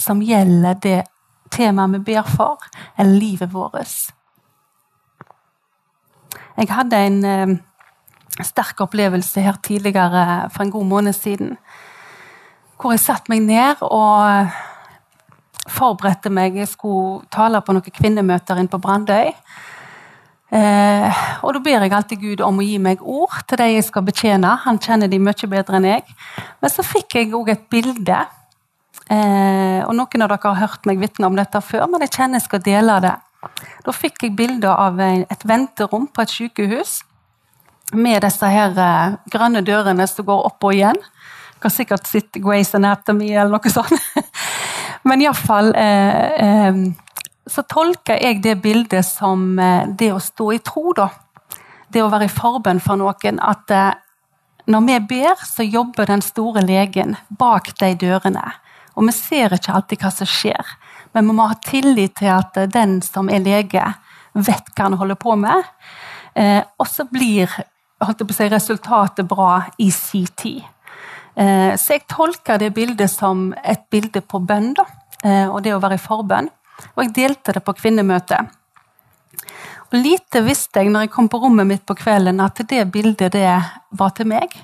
som 0.00 0.20
gjelder 0.24 0.76
det 0.80 1.00
temaet 1.52 1.96
vi 1.96 2.12
ber 2.12 2.28
for, 2.28 2.62
eller 2.96 3.20
livet 3.20 3.52
vårt. 3.52 4.12
Jeg 6.60 6.68
hadde 6.70 7.00
en 7.06 7.20
eh, 7.24 7.54
sterk 8.44 8.80
opplevelse 8.84 9.42
her 9.44 9.56
tidligere 9.64 10.50
for 10.52 10.64
en 10.64 10.72
god 10.72 10.86
måned 10.86 11.16
siden. 11.16 11.56
Hvor 12.80 12.92
jeg 12.92 13.04
satte 13.04 13.32
meg 13.32 13.44
ned 13.44 13.80
og 13.84 14.52
forberedte 15.70 16.32
meg. 16.32 16.56
Jeg 16.56 16.68
skulle 16.68 17.26
tale 17.32 17.60
på 17.64 17.74
noen 17.76 17.96
kvinnemøter 17.96 18.60
inne 18.60 18.72
på 18.72 18.80
Brandøy. 18.82 19.32
Eh, 20.50 21.18
og 21.46 21.54
Da 21.54 21.60
ber 21.62 21.84
jeg 21.84 21.92
alltid 21.94 22.20
Gud 22.20 22.40
om 22.42 22.58
å 22.58 22.66
gi 22.66 22.78
meg 22.82 23.02
ord 23.02 23.42
til 23.46 23.60
de 23.60 23.68
jeg 23.70 23.86
skal 23.86 24.02
betjene. 24.06 24.56
Han 24.64 24.78
kjenner 24.82 25.10
de 25.10 25.18
mye 25.22 25.50
bedre 25.54 25.78
enn 25.78 25.88
jeg. 25.88 26.04
Men 26.60 26.70
så 26.70 26.82
fikk 26.86 27.18
jeg 27.20 27.34
òg 27.34 27.52
et 27.54 27.68
bilde. 27.70 28.18
Eh, 29.10 29.80
og 29.86 29.94
Noen 29.94 30.22
av 30.22 30.30
dere 30.30 30.54
har 30.54 30.62
hørt 30.66 30.86
meg 30.86 30.98
vitne 31.02 31.26
om 31.26 31.38
dette 31.38 31.60
før, 31.62 31.86
men 31.90 32.02
jeg 32.06 32.14
kjenner 32.14 32.38
jeg 32.38 32.46
skal 32.48 32.64
dele 32.66 32.98
det. 33.02 33.16
Da 33.86 33.94
fikk 33.94 34.26
jeg 34.26 34.36
bilde 34.36 34.70
av 34.70 34.98
et 35.00 35.46
venterom 35.48 36.06
på 36.12 36.22
et 36.22 36.34
sykehus 36.34 37.00
med 37.96 38.22
disse 38.22 38.46
her 38.46 38.76
eh, 38.78 39.16
grønne 39.32 39.62
dørene 39.66 40.06
som 40.10 40.26
går 40.26 40.46
opp 40.50 40.66
og 40.66 40.74
igjen. 40.76 40.98
Jeg 41.54 41.62
kan 41.64 41.74
sikkert 41.74 42.08
sitte 42.08 42.42
Grace 42.42 42.76
Anatomy 42.76 43.32
eller 43.32 43.52
noe 43.52 43.72
sånt. 43.72 43.94
Men 45.08 45.22
iallfall 45.24 45.72
eh, 45.78 46.44
eh, 46.44 46.82
så 47.50 47.64
tolker 47.66 48.20
jeg 48.22 48.42
det 48.44 48.60
bildet 48.62 49.06
som 49.06 49.58
eh, 49.58 49.88
det 49.88 50.12
å 50.14 50.22
stå 50.22 50.52
i 50.54 50.60
tro, 50.64 50.94
da. 50.96 51.08
Det 51.90 52.02
å 52.04 52.10
være 52.12 52.28
i 52.28 52.32
forbønn 52.32 52.82
for 52.82 53.00
noen. 53.00 53.40
At 53.42 53.74
eh, 53.74 53.94
når 54.70 54.86
vi 54.86 54.98
ber, 55.16 55.40
så 55.46 55.66
jobber 55.66 56.10
den 56.10 56.22
store 56.22 56.62
legen 56.62 57.16
bak 57.28 57.72
de 57.80 57.94
dørene. 57.98 58.44
Og 58.94 59.08
vi 59.08 59.16
ser 59.16 59.56
ikke 59.56 59.74
alltid 59.74 60.02
hva 60.02 60.12
som 60.14 60.28
skjer. 60.28 60.76
Men 61.14 61.26
vi 61.26 61.34
må 61.34 61.48
ha 61.50 61.58
tillit 61.64 62.18
til 62.20 62.30
at 62.34 62.58
den 62.70 63.00
som 63.02 63.30
er 63.32 63.42
lege, 63.42 63.82
vet 64.34 64.70
hva 64.76 64.86
han 64.86 64.98
holder 65.00 65.18
på 65.18 65.34
med. 65.40 65.66
Eh, 66.38 66.62
og 66.78 66.86
så 66.86 67.06
blir 67.10 67.50
si, 67.50 68.48
resultatet 68.48 69.26
bra 69.28 69.64
i 69.78 69.90
sin 69.90 70.28
tid. 70.38 70.62
Eh, 71.34 71.74
så 71.76 71.96
jeg 71.96 72.06
tolker 72.10 72.58
det 72.58 72.72
bildet 72.74 73.10
som 73.10 73.50
et 73.64 73.82
bilde 73.90 74.22
på 74.22 74.38
bønn, 74.38 74.72
da, 74.74 74.86
eh, 75.24 75.46
og 75.48 75.62
det 75.64 75.74
å 75.74 75.82
være 75.82 75.98
i 75.98 76.02
forbønn. 76.02 76.50
Og 76.96 77.04
jeg 77.04 77.14
delte 77.16 77.54
det 77.56 77.62
på 77.64 77.76
kvinnemøtet. 77.78 78.56
Og 79.90 79.98
Lite 79.98 80.42
visste 80.46 80.82
jeg 80.82 80.90
når 80.92 81.06
jeg 81.06 81.14
kom 81.14 81.28
på 81.30 81.40
rommet 81.42 81.66
mitt 81.66 81.86
på 81.86 81.96
kvelden, 81.98 82.40
at 82.40 82.60
det 82.70 82.84
bildet 82.92 83.32
det 83.34 83.46
var 83.98 84.12
til 84.14 84.28
meg. 84.30 84.54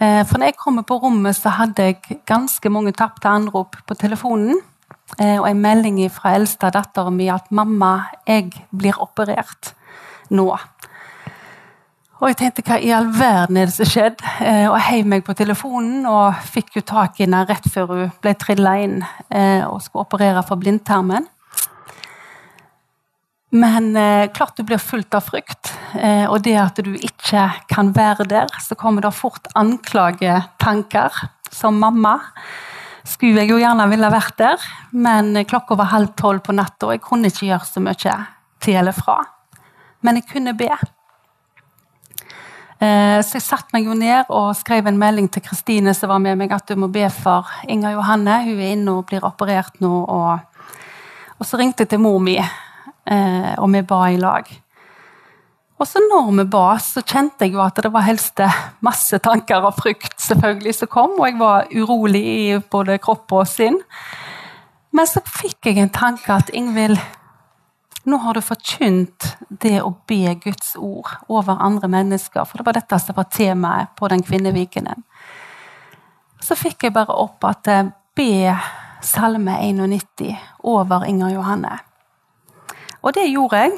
Eh, 0.00 0.22
for 0.26 0.38
når 0.38 0.50
jeg 0.50 0.58
kom 0.60 0.80
på 0.84 0.98
rommet, 1.00 1.36
så 1.38 1.52
hadde 1.56 1.86
jeg 1.86 2.20
ganske 2.28 2.72
mange 2.72 2.92
tapte 2.92 3.30
anrop 3.30 3.78
på 3.86 3.94
telefonen. 3.94 4.58
Eh, 5.20 5.38
og 5.38 5.46
en 5.48 5.62
melding 5.62 6.00
fra 6.10 6.34
eldste 6.34 6.70
datteren 6.74 7.16
min 7.16 7.30
at 7.30 7.50
'mamma, 7.50 8.10
jeg 8.26 8.50
blir 8.76 8.98
operert 9.00 9.74
nå'. 10.30 10.58
Og 12.16 12.30
jeg 12.30 12.36
tenkte 12.40 12.62
hva 12.64 12.78
i 12.80 12.92
all 12.96 13.10
verden 13.12 13.58
er 13.60 13.68
det 13.68 13.74
som 13.76 13.88
skjedde? 13.88 14.24
Eh, 14.40 14.64
og 14.70 14.78
jeg 14.78 14.86
heiv 14.86 15.08
meg 15.12 15.24
på 15.26 15.34
telefonen 15.36 16.06
og 16.08 16.38
fikk 16.48 16.78
jo 16.78 16.82
tak 16.88 17.18
i 17.18 17.26
henne 17.26 17.42
rett 17.44 17.66
før 17.68 17.90
hun 17.90 18.14
ble 18.24 18.32
trilla 18.40 18.72
inn 18.80 19.02
eh, 19.28 19.66
og 19.68 19.82
skulle 19.84 20.06
operere 20.06 20.44
for 20.46 20.56
blindtarmen. 20.60 21.28
Men 23.56 23.92
eh, 24.00 24.30
klart 24.32 24.56
du 24.56 24.64
blir 24.64 24.80
fullt 24.80 25.14
av 25.14 25.28
frykt, 25.28 25.74
eh, 26.00 26.24
og 26.24 26.40
det 26.44 26.56
at 26.60 26.80
du 26.82 26.96
ikke 26.96 27.44
kan 27.68 27.92
være 27.96 28.26
der, 28.32 28.50
så 28.64 28.74
kommer 28.80 29.04
det 29.04 29.12
fort 29.16 29.52
anklagetanker. 29.54 31.22
Som 31.52 31.78
mamma 31.80 32.18
skulle 33.06 33.44
jeg 33.44 33.52
jo 33.52 33.60
gjerne 33.60 33.86
ville 33.92 34.10
vært 34.12 34.40
der, 34.40 34.66
men 34.90 35.36
klokka 35.46 35.76
var 35.78 35.92
halv 35.92 36.16
tolv 36.18 36.42
på 36.48 36.56
natta, 36.56 36.88
og 36.88 36.96
jeg 36.96 37.04
kunne 37.04 37.30
ikke 37.30 37.52
gjøre 37.52 37.68
så 37.68 37.84
mye 37.84 38.18
til 38.64 38.80
eller 38.80 38.96
fra. 38.96 39.20
Men 40.00 40.18
jeg 40.18 40.30
kunne 40.32 40.56
be. 40.58 40.72
Eh, 42.76 43.18
så 43.24 43.38
jeg 43.38 43.44
satte 43.46 43.72
meg 43.72 43.86
jo 43.88 43.94
ned 43.96 44.28
og 44.28 44.50
skrev 44.58 44.88
en 44.90 44.98
melding 45.00 45.30
til 45.32 45.44
Kristine 45.46 45.94
som 45.96 46.12
var 46.12 46.20
med 46.20 46.36
meg, 46.36 46.52
at 46.52 46.68
du 46.68 46.76
må 46.76 46.90
be 46.92 47.06
for 47.12 47.48
Inger 47.68 47.96
Johanne. 47.96 48.42
Hun 48.44 48.60
er 48.60 48.74
inne 48.74 48.98
og 48.98 49.08
blir 49.08 49.24
operert 49.24 49.80
nå. 49.80 49.92
Og, 50.04 50.76
og 51.38 51.48
så 51.48 51.60
ringte 51.60 51.86
jeg 51.86 51.94
til 51.94 52.04
mor 52.04 52.20
mi, 52.20 52.36
eh, 52.36 53.52
og 53.56 53.72
vi 53.72 53.84
ba 53.86 54.04
i 54.12 54.20
lag. 54.20 54.52
Og 55.76 55.84
så 55.84 56.00
når 56.00 56.30
vi 56.38 56.44
ba, 56.52 56.68
så 56.80 57.02
kjente 57.04 57.44
jeg 57.44 57.52
jo 57.52 57.60
at 57.60 57.76
det 57.84 57.92
var 57.92 58.06
helst 58.06 58.40
masse 58.84 59.18
tanker 59.20 59.64
og 59.64 59.76
frykt 59.76 60.16
selvfølgelig 60.24 60.72
som 60.78 60.88
kom, 60.92 61.18
og 61.18 61.26
jeg 61.28 61.36
var 61.40 61.68
urolig 61.76 62.22
i 62.24 62.46
både 62.72 62.96
kropp 63.02 63.34
og 63.36 63.44
sinn. 63.50 63.76
Men 64.96 65.08
så 65.08 65.20
fikk 65.20 65.68
jeg 65.68 65.82
en 65.82 65.92
tanke 65.92 66.32
at 66.32 66.52
Ingvild, 66.56 66.96
nå 68.06 68.16
har 68.22 68.34
du 68.34 68.40
forkynt 68.44 69.32
det 69.50 69.80
å 69.82 69.90
be 70.06 70.34
Guds 70.42 70.76
ord 70.78 71.10
over 71.26 71.58
andre 71.62 71.88
mennesker. 71.90 72.44
For 72.46 72.60
det 72.60 72.66
var 72.68 72.78
dette 72.78 72.98
som 73.02 73.16
var 73.18 73.26
temaet 73.34 73.96
på 73.98 74.08
den 74.12 74.22
kvinnevikenen. 74.22 75.02
Så 76.40 76.54
fikk 76.54 76.86
jeg 76.86 76.94
bare 76.94 77.16
opp 77.18 77.44
at 77.48 77.66
jeg 77.66 77.90
be 78.16 78.54
Salme 79.02 79.58
91 79.60 80.36
over 80.64 81.04
Inger 81.04 81.34
Johanne. 81.34 81.78
Og 83.02 83.14
det 83.14 83.26
gjorde 83.28 83.58
jeg. 83.64 83.74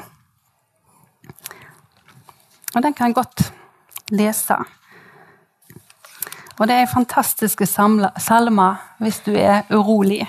Og 2.75 2.83
den 2.83 2.93
kan 2.93 3.09
jeg 3.09 3.17
godt 3.17 3.53
lese. 4.13 4.55
Og 6.59 6.67
det 6.67 6.75
er 6.75 6.91
fantastiske 6.91 7.65
salmer 7.65 8.79
hvis 8.99 9.21
du 9.25 9.33
er 9.35 9.63
urolig. 9.69 10.27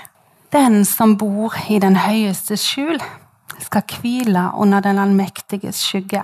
Den 0.53 0.85
som 0.85 1.17
bor 1.19 1.55
i 1.69 1.79
den 1.79 1.97
høyeste 1.97 2.57
skjul, 2.59 2.99
skal 3.61 3.83
hvile 4.01 4.51
under 4.55 4.81
den 4.81 4.99
allmektiges 4.99 5.83
skygge. 5.85 6.23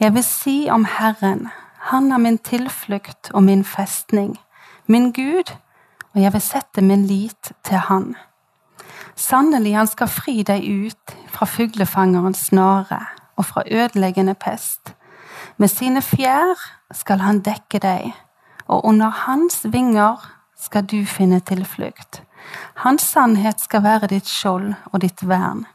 Jeg 0.00 0.14
vil 0.14 0.24
si 0.24 0.68
om 0.70 0.84
Herren, 0.84 1.48
Han 1.78 2.12
er 2.12 2.18
min 2.18 2.38
tilflukt 2.38 3.30
og 3.34 3.42
min 3.42 3.64
festning, 3.64 4.38
min 4.86 5.12
Gud, 5.12 5.54
og 6.14 6.22
jeg 6.22 6.32
vil 6.32 6.40
sette 6.40 6.82
min 6.82 7.06
lit 7.06 7.52
til 7.64 7.76
Han. 7.76 8.16
Sannelig, 9.16 9.76
han 9.76 9.86
skal 9.86 10.08
fri 10.08 10.42
deg 10.42 10.62
ut 10.62 11.14
fra 11.28 11.46
fuglefangerens 11.46 12.38
snare 12.50 13.00
og 13.36 13.44
fra 13.44 13.62
ødeleggende 13.70 14.34
pest. 14.34 14.94
Med 15.56 15.68
sine 15.68 16.02
fjær 16.02 16.54
skal 16.94 17.18
han 17.18 17.40
dekke 17.40 17.78
deg, 17.82 18.12
og 18.66 18.84
under 18.84 19.08
hans 19.08 19.64
vinger 19.64 20.22
skal 20.58 20.86
du 20.86 21.04
finne 21.06 21.40
tilflukt. 21.40 22.22
Hans 22.84 23.02
sannhet 23.02 23.60
skal 23.60 23.82
være 23.82 24.10
ditt 24.14 24.28
skjold 24.28 24.74
og 24.92 25.00
ditt 25.02 25.26
vern. 25.28 25.66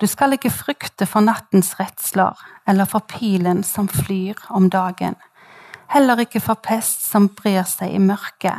Du 0.00 0.06
skal 0.06 0.32
ikke 0.36 0.50
frykte 0.50 1.06
for 1.06 1.20
nattens 1.20 1.74
redsler 1.80 2.36
eller 2.68 2.84
for 2.84 3.04
pilen 3.08 3.62
som 3.64 3.88
flyr 3.88 4.34
om 4.48 4.70
dagen. 4.70 5.16
Heller 5.88 6.20
ikke 6.20 6.40
for 6.40 6.54
pest 6.54 7.06
som 7.06 7.28
brer 7.28 7.64
seg 7.68 7.94
i 7.94 8.02
mørket, 8.02 8.58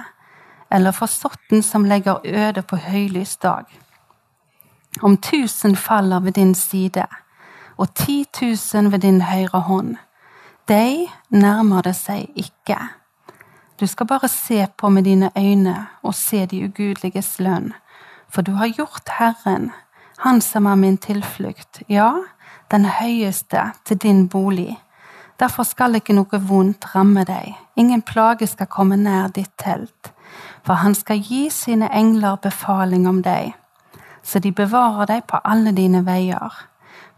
eller 0.71 0.91
for 0.95 1.11
sotten 1.11 1.63
som 1.63 1.85
legger 1.85 2.23
øde 2.23 2.61
på 2.61 2.79
høylys 2.87 3.37
dag. 3.37 3.65
Om 5.01 5.17
tusen 5.17 5.75
faller 5.75 6.19
ved 6.19 6.31
din 6.31 6.55
side, 6.55 7.05
og 7.77 7.93
ti 7.95 8.25
tusen 8.33 8.91
ved 8.91 8.99
din 8.99 9.21
høyre 9.21 9.59
hånd. 9.59 9.95
deg 10.67 11.07
nærmer 11.29 11.81
det 11.81 11.95
seg 11.95 12.27
ikke. 12.35 12.77
Du 13.79 13.85
skal 13.87 14.07
bare 14.07 14.27
se 14.27 14.67
på 14.77 14.89
med 14.89 15.03
dine 15.03 15.31
øyne 15.37 15.87
og 16.01 16.15
se 16.15 16.45
de 16.45 16.65
ugudeliges 16.65 17.39
lønn. 17.39 17.73
For 18.29 18.41
du 18.41 18.51
har 18.51 18.67
gjort 18.67 19.09
Herren, 19.19 19.71
Han 20.17 20.41
som 20.41 20.65
er 20.65 20.75
min 20.75 20.97
tilflukt, 20.97 21.83
ja, 21.89 22.12
den 22.71 22.86
høyeste, 22.86 23.71
til 23.86 23.97
din 23.97 24.29
bolig. 24.29 24.79
Derfor 25.39 25.63
skal 25.63 25.95
ikke 25.95 26.15
noe 26.17 26.39
vondt 26.41 26.88
ramme 26.95 27.21
deg, 27.27 27.53
ingen 27.77 28.01
plage 28.01 28.47
skal 28.50 28.65
komme 28.65 28.97
nær 28.97 29.29
ditt 29.36 29.53
telt. 29.62 30.09
For 30.65 30.81
han 30.81 30.95
skal 30.97 31.21
gi 31.21 31.50
sine 31.53 31.91
engler 31.93 32.39
befaling 32.41 33.05
om 33.07 33.21
deg, 33.21 33.53
så 34.24 34.39
de 34.39 34.51
bevarer 34.51 35.05
deg 35.05 35.24
på 35.29 35.38
alle 35.45 35.71
dine 35.71 36.01
veier. 36.05 36.57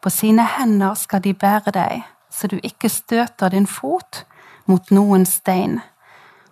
På 0.02 0.12
sine 0.12 0.44
hender 0.58 0.94
skal 1.00 1.24
de 1.24 1.34
bære 1.34 1.72
deg, 1.72 2.04
så 2.30 2.48
du 2.48 2.60
ikke 2.60 2.92
støter 2.92 3.50
din 3.50 3.68
fot 3.68 4.26
mot 4.68 4.92
noen 4.92 5.26
stein. 5.26 5.80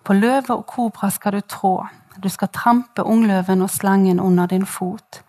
På 0.04 0.16
løve 0.16 0.56
og 0.56 0.66
kobra 0.66 1.12
skal 1.12 1.36
du 1.36 1.42
trå, 1.44 1.76
du 2.24 2.30
skal 2.30 2.56
trampe 2.56 3.04
ungløven 3.04 3.62
og 3.62 3.70
slangen 3.70 4.20
under 4.20 4.48
din 4.48 4.66
fot. 4.66 5.27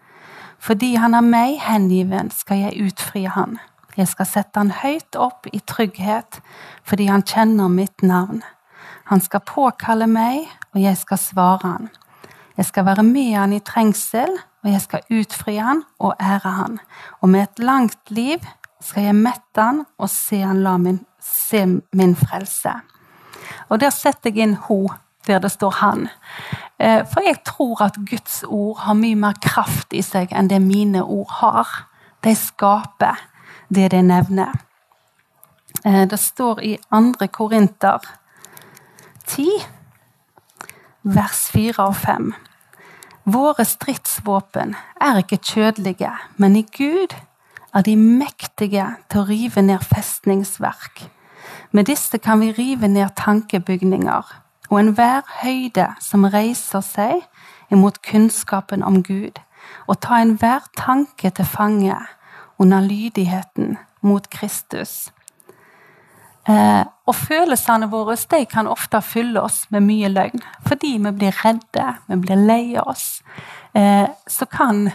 Fordi 0.59 0.95
han 0.99 1.15
er 1.15 1.25
meg 1.25 1.59
hengiven, 1.63 2.31
skal 2.35 2.65
jeg 2.67 2.89
utfri 2.89 3.25
han. 3.31 3.59
Jeg 3.97 4.11
skal 4.11 4.29
sette 4.31 4.61
han 4.61 4.71
høyt 4.71 5.17
opp 5.19 5.49
i 5.53 5.61
trygghet, 5.67 6.41
fordi 6.87 7.09
han 7.11 7.25
kjenner 7.27 7.71
mitt 7.73 8.03
navn. 8.03 8.43
Han 9.11 9.23
skal 9.25 9.47
påkalle 9.47 10.07
meg, 10.11 10.47
og 10.75 10.83
jeg 10.83 10.99
skal 11.01 11.19
svare 11.19 11.65
han. 11.65 11.89
Jeg 12.59 12.69
skal 12.69 12.87
være 12.87 13.03
med 13.07 13.33
han 13.35 13.55
i 13.57 13.63
trengsel, 13.65 14.39
og 14.65 14.71
jeg 14.71 14.83
skal 14.83 15.19
utfri 15.21 15.57
han 15.63 15.83
og 15.99 16.15
ære 16.21 16.55
han. 16.59 16.79
Og 17.23 17.29
med 17.29 17.47
et 17.47 17.63
langt 17.63 18.11
liv 18.11 18.43
skal 18.83 19.09
jeg 19.09 19.19
mette 19.19 19.63
han 19.63 19.85
og 19.99 20.11
se 20.11 20.41
han 20.43 20.63
la 20.63 20.77
min, 20.79 21.01
se 21.23 21.65
min 21.93 22.17
frelse. 22.19 22.75
Og 23.69 23.81
der 23.81 23.95
setter 23.95 24.31
jeg 24.31 24.49
inn 24.49 24.59
ho 24.69 24.87
der 25.29 25.39
det 25.39 25.51
står 25.53 25.71
han. 25.71 26.09
Eh, 26.79 27.03
for 27.07 27.21
jeg 27.27 27.43
tror 27.45 27.83
at 27.83 27.99
Guds 28.11 28.45
ord 28.47 28.79
har 28.79 28.95
mye 28.95 29.19
mer 29.19 29.39
kraft 29.43 29.93
i 29.93 30.03
seg 30.03 30.33
enn 30.33 30.51
det 30.51 30.61
mine 30.63 31.03
ord 31.03 31.31
har. 31.41 31.69
De 32.25 32.35
skaper 32.39 33.19
det 33.75 33.91
de 33.93 34.03
nevner. 34.03 34.55
Eh, 35.85 36.05
det 36.09 36.19
står 36.19 36.63
i 36.63 36.77
2. 36.95 37.27
Korinter 37.33 37.99
10, 39.27 39.49
vers 41.03 41.49
4 41.53 41.85
og 41.85 41.97
5. 41.97 42.33
Våre 43.29 43.65
stridsvåpen 43.65 44.77
er 45.01 45.21
ikke 45.21 45.43
kjødelige, 45.45 46.15
men 46.37 46.57
i 46.57 46.63
Gud 46.63 47.13
er 47.75 47.85
de 47.85 47.97
mektige 47.97 48.87
til 49.11 49.21
å 49.21 49.29
rive 49.29 49.63
ned 49.63 49.85
festningsverk 49.85 51.09
med 51.71 51.85
disse 51.85 52.19
kan 52.19 52.41
vi 52.41 52.53
rive 52.53 52.89
ned 52.89 53.15
tankebygninger 53.17 54.35
og 54.69 54.81
enhver 54.81 55.27
høyde 55.43 55.89
som 56.01 56.29
reiser 56.29 56.85
seg 56.85 57.25
imot 57.73 58.03
kunnskapen 58.05 58.85
om 58.85 59.03
Gud, 59.03 59.41
og 59.87 60.01
ta 60.05 60.21
enhver 60.23 60.69
tanke 60.77 61.31
til 61.31 61.45
fange 61.45 61.97
under 62.59 62.81
lydigheten 62.81 63.77
mot 64.01 64.31
Kristus. 64.31 65.11
Eh, 66.49 66.85
og 67.07 67.15
følelsene 67.15 67.91
våre 67.93 68.17
de 68.31 68.45
kan 68.49 68.69
ofte 68.71 69.01
fylle 69.05 69.41
oss 69.43 69.67
med 69.71 69.85
mye 69.85 70.09
løgn. 70.09 70.41
Fordi 70.67 70.95
vi 70.97 71.13
blir 71.13 71.37
redde, 71.45 71.87
vi 72.09 72.17
blir 72.17 72.41
lei 72.41 72.79
oss. 72.81 73.21
Eh, 73.75 74.09
så 74.27 74.47
kan 74.47 74.89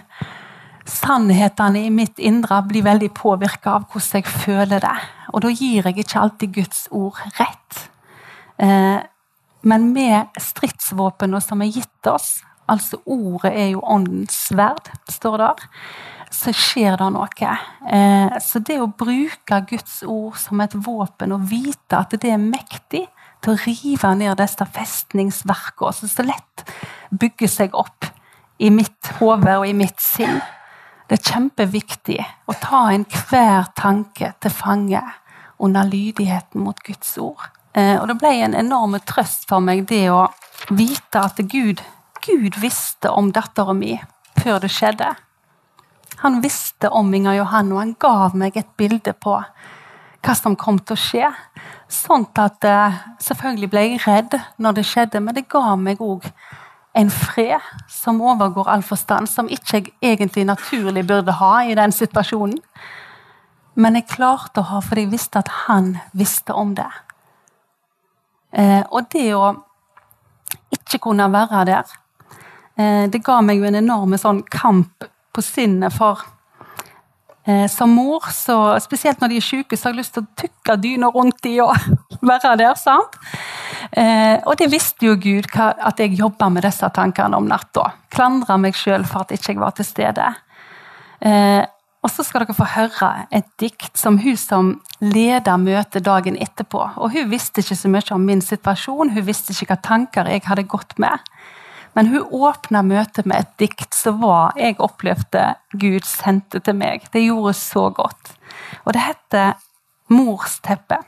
sannhetene 0.86 1.86
i 1.86 1.94
mitt 1.94 2.20
indre 2.20 2.62
bli 2.68 2.82
veldig 2.84 3.12
påvirka 3.16 3.78
av 3.78 3.86
hvordan 3.92 4.24
jeg 4.24 4.26
føler 4.28 4.82
det. 4.84 4.98
Og 5.34 5.46
da 5.46 5.54
gir 5.54 5.86
jeg 5.86 5.98
ikke 5.98 6.20
alltid 6.20 6.54
Guds 6.58 6.88
ord 6.92 7.22
rett. 7.38 7.84
Eh, 8.58 9.00
men 9.64 9.92
med 9.96 10.40
stridsvåpnene 10.40 11.40
som 11.44 11.64
er 11.64 11.72
gitt 11.74 12.10
oss, 12.10 12.42
altså 12.70 13.00
ordet 13.10 13.52
er 13.52 13.70
jo 13.74 13.84
åndens 13.84 14.36
sverd, 14.50 14.92
står 15.12 15.38
der, 15.42 15.66
så 16.34 16.54
skjer 16.56 16.98
det 16.98 17.10
noe. 17.14 17.52
Eh, 17.94 18.40
så 18.42 18.62
det 18.66 18.80
å 18.82 18.90
bruke 18.90 19.60
Guds 19.70 20.02
ord 20.08 20.40
som 20.42 20.64
et 20.64 20.74
våpen 20.74 21.36
og 21.36 21.46
vite 21.52 22.00
at 22.00 22.16
det 22.18 22.34
er 22.34 22.42
mektig 22.42 23.06
til 23.44 23.54
å 23.54 23.62
rive 23.66 24.16
ned 24.18 24.40
disse 24.40 24.66
festningsverkene 24.76 26.00
som 26.00 26.12
så 26.12 26.26
lett 26.26 26.66
bygger 27.14 27.52
seg 27.52 27.78
opp 27.78 28.10
i 28.64 28.72
mitt 28.74 29.16
hode 29.20 29.60
og 29.60 29.68
i 29.68 29.76
mitt 29.78 30.02
sinn 30.02 30.42
det 31.10 31.20
er 31.20 31.30
kjempeviktig 31.34 32.22
å 32.50 32.56
ta 32.58 32.88
enhver 32.94 33.68
tanke 33.78 34.32
til 34.42 34.54
fange 34.54 35.02
under 35.62 35.86
lydigheten 35.86 36.64
mot 36.64 36.80
Guds 36.82 37.12
ord. 37.22 37.44
Eh, 37.74 37.98
og 38.02 38.08
Det 38.08 38.18
ble 38.22 38.32
en 38.46 38.56
enorm 38.58 38.98
trøst 39.02 39.48
for 39.50 39.64
meg 39.64 39.88
det 39.90 40.06
å 40.14 40.28
vite 40.70 41.22
at 41.22 41.40
Gud, 41.50 41.82
Gud 42.24 42.60
visste 42.62 43.12
om 43.12 43.32
dattera 43.34 43.74
mi 43.74 43.98
før 44.40 44.62
det 44.64 44.72
skjedde. 44.74 45.14
Han 46.24 46.42
visste 46.44 46.90
om 46.94 47.14
Inger 47.14 47.40
Johan, 47.42 47.72
og 47.74 47.80
han 47.82 47.96
gav 48.00 48.36
meg 48.38 48.58
et 48.58 48.70
bilde 48.78 49.14
på 49.14 49.40
hva 50.24 50.36
som 50.38 50.56
kom 50.56 50.78
til 50.80 50.96
å 50.96 51.02
skje. 51.02 51.30
Sånn 51.92 52.28
at 52.40 52.64
eh, 52.68 53.00
Selvfølgelig 53.24 53.70
ble 53.72 53.86
jeg 53.88 54.04
redd 54.06 54.38
når 54.62 54.78
det 54.78 54.86
skjedde, 54.88 55.22
men 55.24 55.36
det 55.36 55.50
ga 55.52 55.76
meg 55.80 56.02
òg 56.04 56.30
en 56.94 57.10
fred 57.10 57.64
som 57.90 58.22
overgår 58.22 58.70
all 58.70 58.84
forstand, 58.86 59.30
som 59.30 59.50
ikke 59.50 59.80
jeg 59.80 59.94
egentlig 60.14 60.46
naturlig 60.46 61.08
burde 61.10 61.34
ha 61.40 61.54
i 61.66 61.74
den 61.76 61.92
situasjonen. 61.92 62.60
Men 63.74 63.98
jeg 63.98 64.12
klarte 64.12 64.62
å 64.62 64.70
ha, 64.70 64.82
for 64.86 65.02
jeg 65.02 65.10
visste 65.10 65.42
at 65.42 65.50
han 65.66 65.96
visste 66.14 66.54
om 66.54 66.76
det. 66.78 66.90
Eh, 68.54 68.82
og 68.92 69.10
det 69.14 69.32
å 69.36 69.54
ikke 70.74 71.02
kunne 71.02 71.30
være 71.34 71.66
der, 71.70 71.98
eh, 72.78 73.06
det 73.10 73.24
ga 73.26 73.42
meg 73.42 73.58
jo 73.58 73.70
en 73.70 73.82
enorm 73.82 74.18
sånn 74.18 74.44
kamp 74.50 75.08
på 75.34 75.42
sinnet 75.42 75.94
for 75.94 76.22
Eh, 77.46 77.68
som 77.68 77.90
mor, 77.92 78.24
så, 78.32 78.80
spesielt 78.80 79.20
når 79.20 79.34
de 79.34 79.38
er 79.42 79.44
syke, 79.44 79.76
så 79.76 79.90
har 79.90 79.94
jeg 79.94 80.00
lyst 80.00 80.14
til 80.16 80.24
å 80.24 80.36
tukke 80.40 80.78
dyna 80.80 81.10
rundt 81.12 81.42
de 81.44 81.58
og 81.66 81.74
være 82.32 82.54
der. 82.62 82.78
sant? 82.80 83.18
Eh, 83.92 84.38
og 84.48 84.56
det 84.62 84.70
visste 84.72 85.10
jo 85.10 85.18
Gud, 85.20 85.50
hva, 85.52 85.74
at 85.76 86.00
jeg 86.00 86.16
jobba 86.16 86.48
med 86.54 86.64
disse 86.64 86.88
tankene 86.96 87.36
om 87.38 87.50
natta. 87.52 87.90
Klandra 88.16 88.56
meg 88.58 88.80
sjøl 88.80 89.04
for 89.10 89.26
at 89.26 89.36
ikke 89.36 89.52
jeg 89.52 89.60
var 89.60 89.76
til 89.76 89.90
stede. 89.90 90.30
Eh, 91.20 91.60
og 92.04 92.12
så 92.12 92.24
skal 92.28 92.44
dere 92.44 92.56
få 92.58 92.68
høre 92.68 93.10
et 93.32 93.48
dikt 93.62 93.96
som 94.00 94.18
hun 94.20 94.36
som 94.40 94.72
leder 95.00 95.60
møtet 95.62 96.04
dagen 96.04 96.36
etterpå. 96.36 96.82
Og 97.00 97.14
hun 97.16 97.30
visste 97.32 97.64
ikke 97.64 97.78
så 97.80 97.92
mye 97.92 98.16
om 98.16 98.26
min 98.28 98.44
situasjon, 98.44 99.14
hun 99.16 99.28
visste 99.28 99.56
ikke 99.56 99.72
hva 99.72 99.80
tanker 99.88 100.32
jeg 100.32 100.44
hadde 100.44 100.68
gått 100.68 100.98
med. 101.00 101.24
Men 101.96 102.10
hun 102.10 102.26
åpna 102.34 102.82
møtet 102.84 103.28
med 103.30 103.46
et 103.46 103.54
dikt 103.62 103.96
som 103.96 104.20
var 104.24 104.58
jeg 104.60 104.80
opplevde 104.84 105.54
Gud 105.80 106.04
sendte 106.10 106.60
til 106.66 106.76
meg. 106.76 107.06
Det 107.14 107.24
gjorde 107.24 107.54
så 107.56 107.88
godt. 107.94 108.34
Og 108.84 108.98
det 108.98 109.06
heter 109.06 109.54
Mors 110.12 110.58
teppe. 110.66 111.00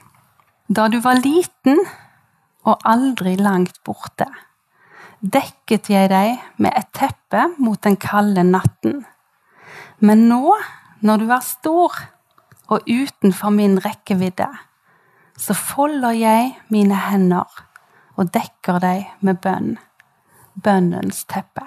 Da 0.69 0.88
du 0.89 1.01
var 1.03 1.19
liten 1.19 1.81
og 2.65 2.86
aldri 2.88 3.36
langt 3.38 3.81
borte, 3.86 4.29
dekket 5.19 5.89
jeg 5.91 6.10
deg 6.13 6.39
med 6.62 6.73
et 6.77 6.89
teppe 6.95 7.49
mot 7.58 7.81
den 7.81 7.97
kalde 8.01 8.45
natten. 8.47 9.03
Men 10.05 10.25
nå, 10.29 10.55
når 11.05 11.21
du 11.21 11.29
er 11.29 11.43
stor 11.45 11.97
og 12.73 12.87
utenfor 12.89 13.53
min 13.53 13.77
rekkevidde, 13.83 14.47
så 15.37 15.53
folder 15.53 16.15
jeg 16.17 16.55
mine 16.73 16.97
hender 17.09 17.49
og 18.15 18.31
dekker 18.33 18.79
deg 18.81 19.11
med 19.25 19.41
bønn 19.43 19.75
bønnens 20.63 21.25
teppe. 21.27 21.65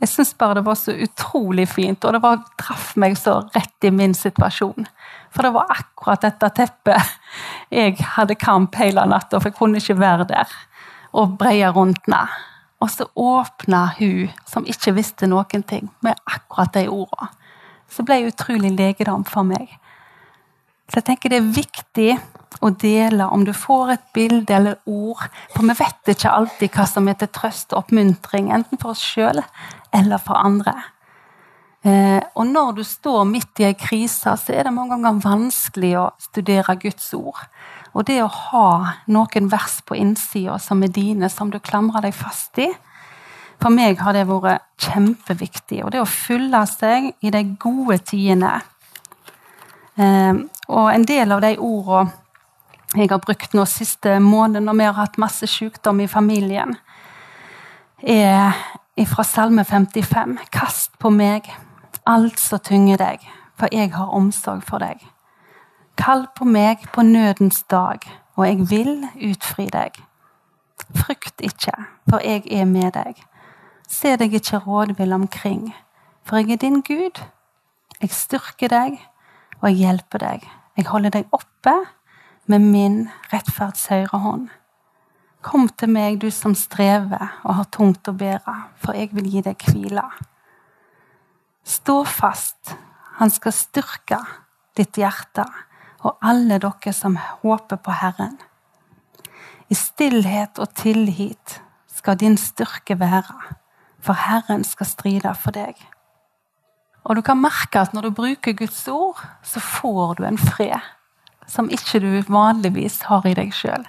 Jeg 0.00 0.10
syns 0.10 0.32
bare 0.40 0.58
det 0.58 0.64
var 0.66 0.76
så 0.80 0.94
utrolig 1.04 1.66
fint, 1.70 2.04
og 2.04 2.16
det 2.16 2.20
var, 2.24 2.40
traff 2.60 2.94
meg 3.00 3.18
så 3.20 3.38
rett 3.54 3.86
i 3.86 3.92
min 3.94 4.14
situasjon. 4.16 4.88
For 5.32 5.46
det 5.46 5.52
var 5.54 5.70
akkurat 5.72 6.24
dette 6.24 6.50
teppet 6.56 7.12
jeg 7.72 7.96
hadde 8.16 8.36
kamp 8.40 8.76
hele 8.80 9.04
natta, 9.08 9.38
for 9.38 9.50
jeg 9.50 9.58
kunne 9.58 9.80
ikke 9.80 9.98
være 10.00 10.26
der. 10.32 10.50
Og 11.14 11.36
breia 11.38 11.70
rundt 11.72 12.08
meg. 12.10 12.32
Og 12.82 12.90
så 12.90 13.06
åpna 13.16 13.86
hun, 14.00 14.32
som 14.50 14.66
ikke 14.68 14.96
visste 14.98 15.28
noen 15.30 15.62
ting, 15.68 15.88
med 16.04 16.18
akkurat 16.26 16.74
de 16.74 16.88
ordene. 16.88 17.30
Så 17.94 18.02
ble 18.02 18.22
det 18.22 18.34
utrolig 18.34 18.72
legedom 18.74 19.22
for 19.28 19.46
meg. 19.46 19.70
Så 20.90 20.98
jeg 20.98 21.06
tenker 21.06 21.32
det 21.32 21.38
er 21.40 21.52
viktig 21.54 22.10
å 22.64 22.70
dele 22.70 23.26
om 23.32 23.44
du 23.46 23.52
får 23.56 23.92
et 23.94 24.08
bilde 24.16 24.56
eller 24.56 24.80
ord. 24.90 25.22
For 25.54 25.66
vi 25.66 25.76
vet 25.78 26.10
ikke 26.14 26.32
alltid 26.32 26.74
hva 26.74 26.88
som 26.88 27.08
er 27.08 27.18
til 27.20 27.30
trøst 27.34 27.72
og 27.72 27.84
oppmuntring, 27.84 28.50
enten 28.54 28.80
for 28.80 28.94
oss 28.94 29.04
sjøl 29.04 29.40
eller 29.94 30.22
for 30.22 30.38
andre. 30.40 30.74
Eh, 31.84 32.20
og 32.32 32.48
når 32.48 32.78
du 32.78 32.84
står 32.88 33.24
midt 33.28 33.60
i 33.60 33.68
ei 33.68 33.76
krise, 33.76 34.32
så 34.40 34.54
er 34.54 34.64
det 34.64 34.72
mange 34.72 34.96
ganger 34.96 35.20
vanskelig 35.24 35.92
å 36.00 36.06
studere 36.22 36.78
Guds 36.80 37.10
ord. 37.16 37.42
Og 37.92 38.06
det 38.08 38.22
å 38.24 38.30
ha 38.32 38.68
noen 39.12 39.50
vers 39.52 39.78
på 39.86 39.98
innsida 40.00 40.56
som 40.62 40.82
er 40.82 40.92
dine, 40.94 41.28
som 41.30 41.52
du 41.52 41.60
klamrer 41.60 42.06
deg 42.06 42.16
fast 42.16 42.58
i, 42.58 42.70
for 43.64 43.72
meg 43.72 43.96
har 44.04 44.12
det 44.12 44.26
vært 44.28 44.84
kjempeviktig. 44.84 45.80
Og 45.86 45.94
det 45.94 46.04
å 46.04 46.08
fylle 46.08 46.60
seg 46.68 47.14
i 47.24 47.32
de 47.32 47.42
gode 47.56 47.96
tidene 48.04 48.58
Eh, 49.96 50.34
og 50.68 50.90
en 50.90 51.04
del 51.06 51.32
av 51.32 51.42
de 51.44 51.54
ordene 51.62 52.10
jeg 52.94 53.10
har 53.10 53.18
brukt 53.22 53.54
nå 53.54 53.64
siste 53.66 54.20
måned 54.22 54.62
når 54.62 54.76
vi 54.78 54.86
har 54.86 54.96
hatt 54.98 55.16
masse 55.18 55.46
sykdom 55.50 55.98
i 56.04 56.06
familien, 56.06 56.76
er 57.98 58.54
fra 59.10 59.24
Salme 59.26 59.64
55. 59.66 60.36
Kast 60.54 60.92
på 61.02 61.10
meg 61.10 61.48
alt 62.06 62.38
som 62.38 62.62
tynger 62.62 63.00
deg, 63.02 63.24
for 63.58 63.74
jeg 63.74 63.90
har 63.96 64.14
omsorg 64.14 64.62
for 64.62 64.78
deg. 64.78 65.02
Kall 65.98 66.28
på 66.38 66.46
meg 66.46 66.86
på 66.94 67.02
nødens 67.02 67.64
dag, 67.70 68.06
og 68.38 68.46
jeg 68.46 68.70
vil 68.70 69.08
utfri 69.32 69.66
deg. 69.74 69.98
Frykt 70.94 71.42
ikke, 71.42 71.74
for 72.06 72.22
jeg 72.22 72.46
er 72.46 72.70
med 72.70 72.94
deg. 72.94 73.18
Se 73.88 74.16
deg 74.16 74.34
ikke 74.34 74.62
rådvill 74.64 75.12
omkring, 75.12 75.74
for 76.24 76.40
jeg 76.40 76.56
er 76.56 76.62
din 76.64 76.80
Gud. 76.82 77.20
Jeg 78.00 78.10
styrker 78.10 78.68
deg, 78.72 78.98
og 79.60 79.70
jeg 79.70 79.80
hjelper 79.84 80.18
deg. 80.18 80.46
Jeg 80.76 80.86
holder 80.90 81.10
deg 81.14 81.32
oppe 81.32 81.74
med 82.46 82.64
min 82.64 82.96
rettferds 83.32 83.86
høyre 83.92 84.20
hånd. 84.20 84.48
Kom 85.44 85.68
til 85.68 85.92
meg, 85.92 86.18
du 86.20 86.30
som 86.32 86.54
strever 86.56 87.36
og 87.44 87.58
har 87.60 87.68
tungt 87.72 88.08
å 88.08 88.16
bære, 88.16 88.54
for 88.80 88.96
jeg 88.96 89.12
vil 89.12 89.28
gi 89.28 89.44
deg 89.44 89.66
hvile. 89.68 90.04
Stå 91.64 92.02
fast, 92.08 92.74
han 93.20 93.32
skal 93.32 93.54
styrke 93.56 94.18
ditt 94.76 94.96
hjerte 95.00 95.44
og 96.04 96.18
alle 96.24 96.58
dere 96.60 96.92
som 96.92 97.16
håper 97.16 97.80
på 97.80 97.92
Herren. 98.00 98.36
I 99.72 99.76
stillhet 99.78 100.60
og 100.60 100.74
tillit 100.76 101.60
skal 101.88 102.18
din 102.20 102.36
styrke 102.40 102.98
være, 103.00 103.56
for 104.04 104.18
Herren 104.26 104.64
skal 104.68 104.88
stride 104.88 105.32
for 105.40 105.56
deg. 105.56 105.78
Og 107.04 107.18
du 107.18 107.22
kan 107.24 107.40
merke 107.40 107.82
at 107.84 107.92
når 107.96 108.08
du 108.08 108.16
bruker 108.16 108.56
Guds 108.56 108.82
ord, 108.88 109.20
så 109.44 109.60
får 109.60 110.20
du 110.20 110.24
en 110.28 110.40
fred 110.40 110.80
som 111.46 111.68
ikke 111.72 112.00
du 112.00 112.10
vanligvis 112.32 113.02
har 113.10 113.26
i 113.28 113.34
deg 113.36 113.52
sjøl. 113.52 113.84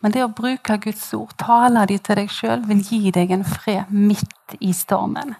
Men 0.00 0.14
det 0.14 0.24
å 0.24 0.32
bruke 0.32 0.78
Guds 0.82 1.04
ord, 1.14 1.36
tale 1.38 1.84
de 1.86 1.98
til 2.00 2.18
deg 2.18 2.32
sjøl, 2.32 2.64
vil 2.66 2.80
gi 2.82 3.12
deg 3.14 3.30
en 3.36 3.44
fred 3.46 3.92
midt 3.92 4.56
i 4.58 4.72
stormen. 4.74 5.36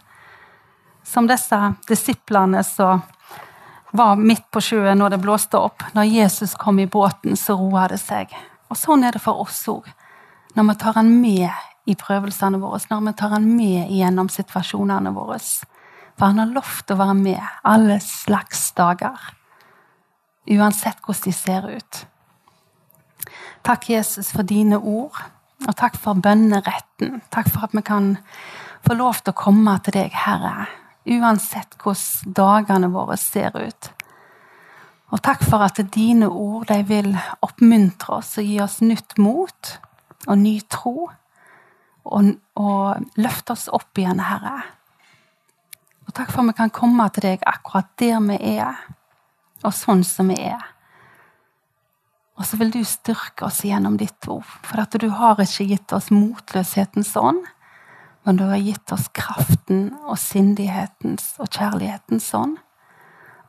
Som 1.02 1.26
disse 1.26 1.58
disiplene 1.88 2.62
som 2.66 3.02
var 3.96 4.20
midt 4.20 4.46
på 4.52 4.62
sjøen 4.62 5.00
når 5.00 5.16
det 5.16 5.22
blåste 5.24 5.58
opp. 5.58 5.82
Når 5.96 6.12
Jesus 6.12 6.54
kom 6.54 6.78
i 6.78 6.86
båten, 6.86 7.36
så 7.36 7.56
roa 7.58 7.88
det 7.90 7.98
seg. 8.02 8.30
Og 8.70 8.78
sånn 8.78 9.02
er 9.02 9.16
det 9.16 9.24
for 9.24 9.42
oss 9.42 9.64
òg. 9.72 9.88
Når 10.54 10.68
vi 10.68 10.76
tar 10.82 10.98
han 10.98 11.10
med 11.22 11.48
i 11.88 11.96
prøvelsene 11.98 12.60
våre, 12.60 12.80
når 12.90 13.04
vi 13.06 13.16
tar 13.18 13.34
han 13.34 13.48
med 13.56 13.90
gjennom 13.94 14.28
situasjonene 14.32 15.12
våre. 15.16 15.38
For 16.18 16.28
han 16.28 16.42
har 16.42 16.54
lovt 16.54 16.92
å 16.92 16.98
være 17.00 17.16
med 17.16 17.60
alle 17.64 18.00
slags 18.04 18.70
dager. 18.76 19.30
Uansett 20.50 21.00
hvordan 21.04 21.26
de 21.26 21.32
ser 21.36 21.68
ut. 21.70 22.00
Takk, 23.64 23.90
Jesus, 23.92 24.32
for 24.32 24.46
dine 24.46 24.78
ord. 24.78 25.16
Og 25.68 25.76
takk 25.76 25.98
for 26.00 26.16
bønneretten. 26.16 27.20
Takk 27.32 27.50
for 27.52 27.68
at 27.68 27.76
vi 27.76 27.82
kan 27.84 28.14
få 28.86 28.96
lov 28.96 29.20
til 29.20 29.34
å 29.34 29.40
komme 29.40 29.76
til 29.84 29.96
deg, 29.98 30.14
Herre. 30.16 30.68
Uansett 31.08 31.76
hvordan 31.80 32.34
dagene 32.36 32.90
våre 32.92 33.16
ser 33.20 33.56
ut. 33.56 33.90
Og 35.10 35.22
takk 35.26 35.42
for 35.42 35.64
at 35.66 35.80
dine 35.94 36.28
ord 36.30 36.68
de 36.70 36.82
vil 36.86 37.14
oppmuntre 37.42 38.20
oss 38.20 38.36
og 38.38 38.46
gi 38.46 38.60
oss 38.62 38.78
nytt 38.84 39.16
mot 39.18 39.72
og 40.28 40.36
ny 40.38 40.60
tro. 40.70 41.08
Og, 42.10 42.34
og 42.58 43.20
løfte 43.22 43.54
oss 43.54 43.68
opp 43.70 43.98
igjen, 43.98 44.22
Herre. 44.24 44.58
Og 46.08 46.14
takk 46.16 46.32
for 46.32 46.42
at 46.42 46.50
vi 46.50 46.58
kan 46.58 46.72
komme 46.74 47.06
til 47.14 47.28
deg 47.28 47.46
akkurat 47.46 47.92
der 48.02 48.18
vi 48.24 48.38
er, 48.56 48.78
og 49.62 49.74
sånn 49.76 50.02
som 50.06 50.32
vi 50.32 50.40
er. 50.50 50.64
Og 52.40 52.46
så 52.48 52.56
vil 52.56 52.72
du 52.72 52.80
styrke 52.88 53.44
oss 53.46 53.60
gjennom 53.68 53.98
ditt 54.00 54.26
ord. 54.32 54.48
For 54.64 54.80
at 54.82 54.96
du 54.96 55.10
har 55.12 55.38
ikke 55.42 55.68
gitt 55.68 55.92
oss 55.92 56.08
motløshetens 56.10 57.12
ånd, 57.20 57.44
men 58.24 58.40
du 58.40 58.46
har 58.48 58.58
gitt 58.64 58.92
oss 58.96 59.06
kraften 59.16 59.90
og 60.06 60.16
sindighetens 60.18 61.34
og 61.40 61.52
kjærlighetens 61.52 62.26
ånd. 62.36 62.56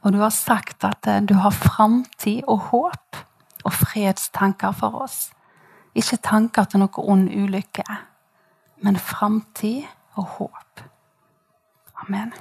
Og 0.01 0.13
du 0.13 0.19
har 0.21 0.33
sagt 0.33 0.83
at 0.87 1.07
eh, 1.07 1.21
du 1.21 1.35
har 1.39 1.53
framtid 1.55 2.43
og 2.49 2.67
håp 2.71 3.21
og 3.63 3.73
fredstanker 3.73 4.73
for 4.75 5.03
oss. 5.05 5.29
Ikke 5.97 6.19
tanker 6.23 6.69
til 6.69 6.81
noe 6.83 7.03
ond 7.13 7.29
ulykke, 7.29 7.85
men 8.81 8.97
framtid 8.99 9.85
og 10.19 10.25
håp. 10.37 10.85
Amen. 12.05 12.33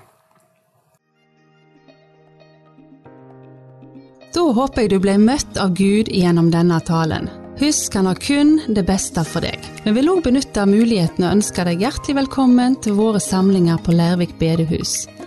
Da 4.31 4.47
håper 4.55 4.85
jeg 4.85 4.93
du 4.93 5.01
ble 5.03 5.17
møtt 5.19 5.59
av 5.59 5.75
Gud 5.79 6.11
gjennom 6.15 6.53
denne 6.55 6.79
talen. 6.87 7.29
Husk, 7.61 7.93
han 7.99 8.07
har 8.09 8.17
kun 8.23 8.55
det 8.73 8.87
beste 8.89 9.25
for 9.27 9.45
deg. 9.45 9.61
Vi 9.85 9.93
vil 9.93 10.09
òg 10.09 10.23
benytte 10.25 10.65
muligheten 10.71 11.27
og 11.27 11.35
ønske 11.41 11.67
deg 11.67 11.83
hjertelig 11.85 12.23
velkommen 12.23 12.79
til 12.81 12.97
våre 12.97 13.21
samlinger 13.21 13.83
på 13.85 13.93
Lærvik 13.99 14.39
bedehus. 14.41 15.03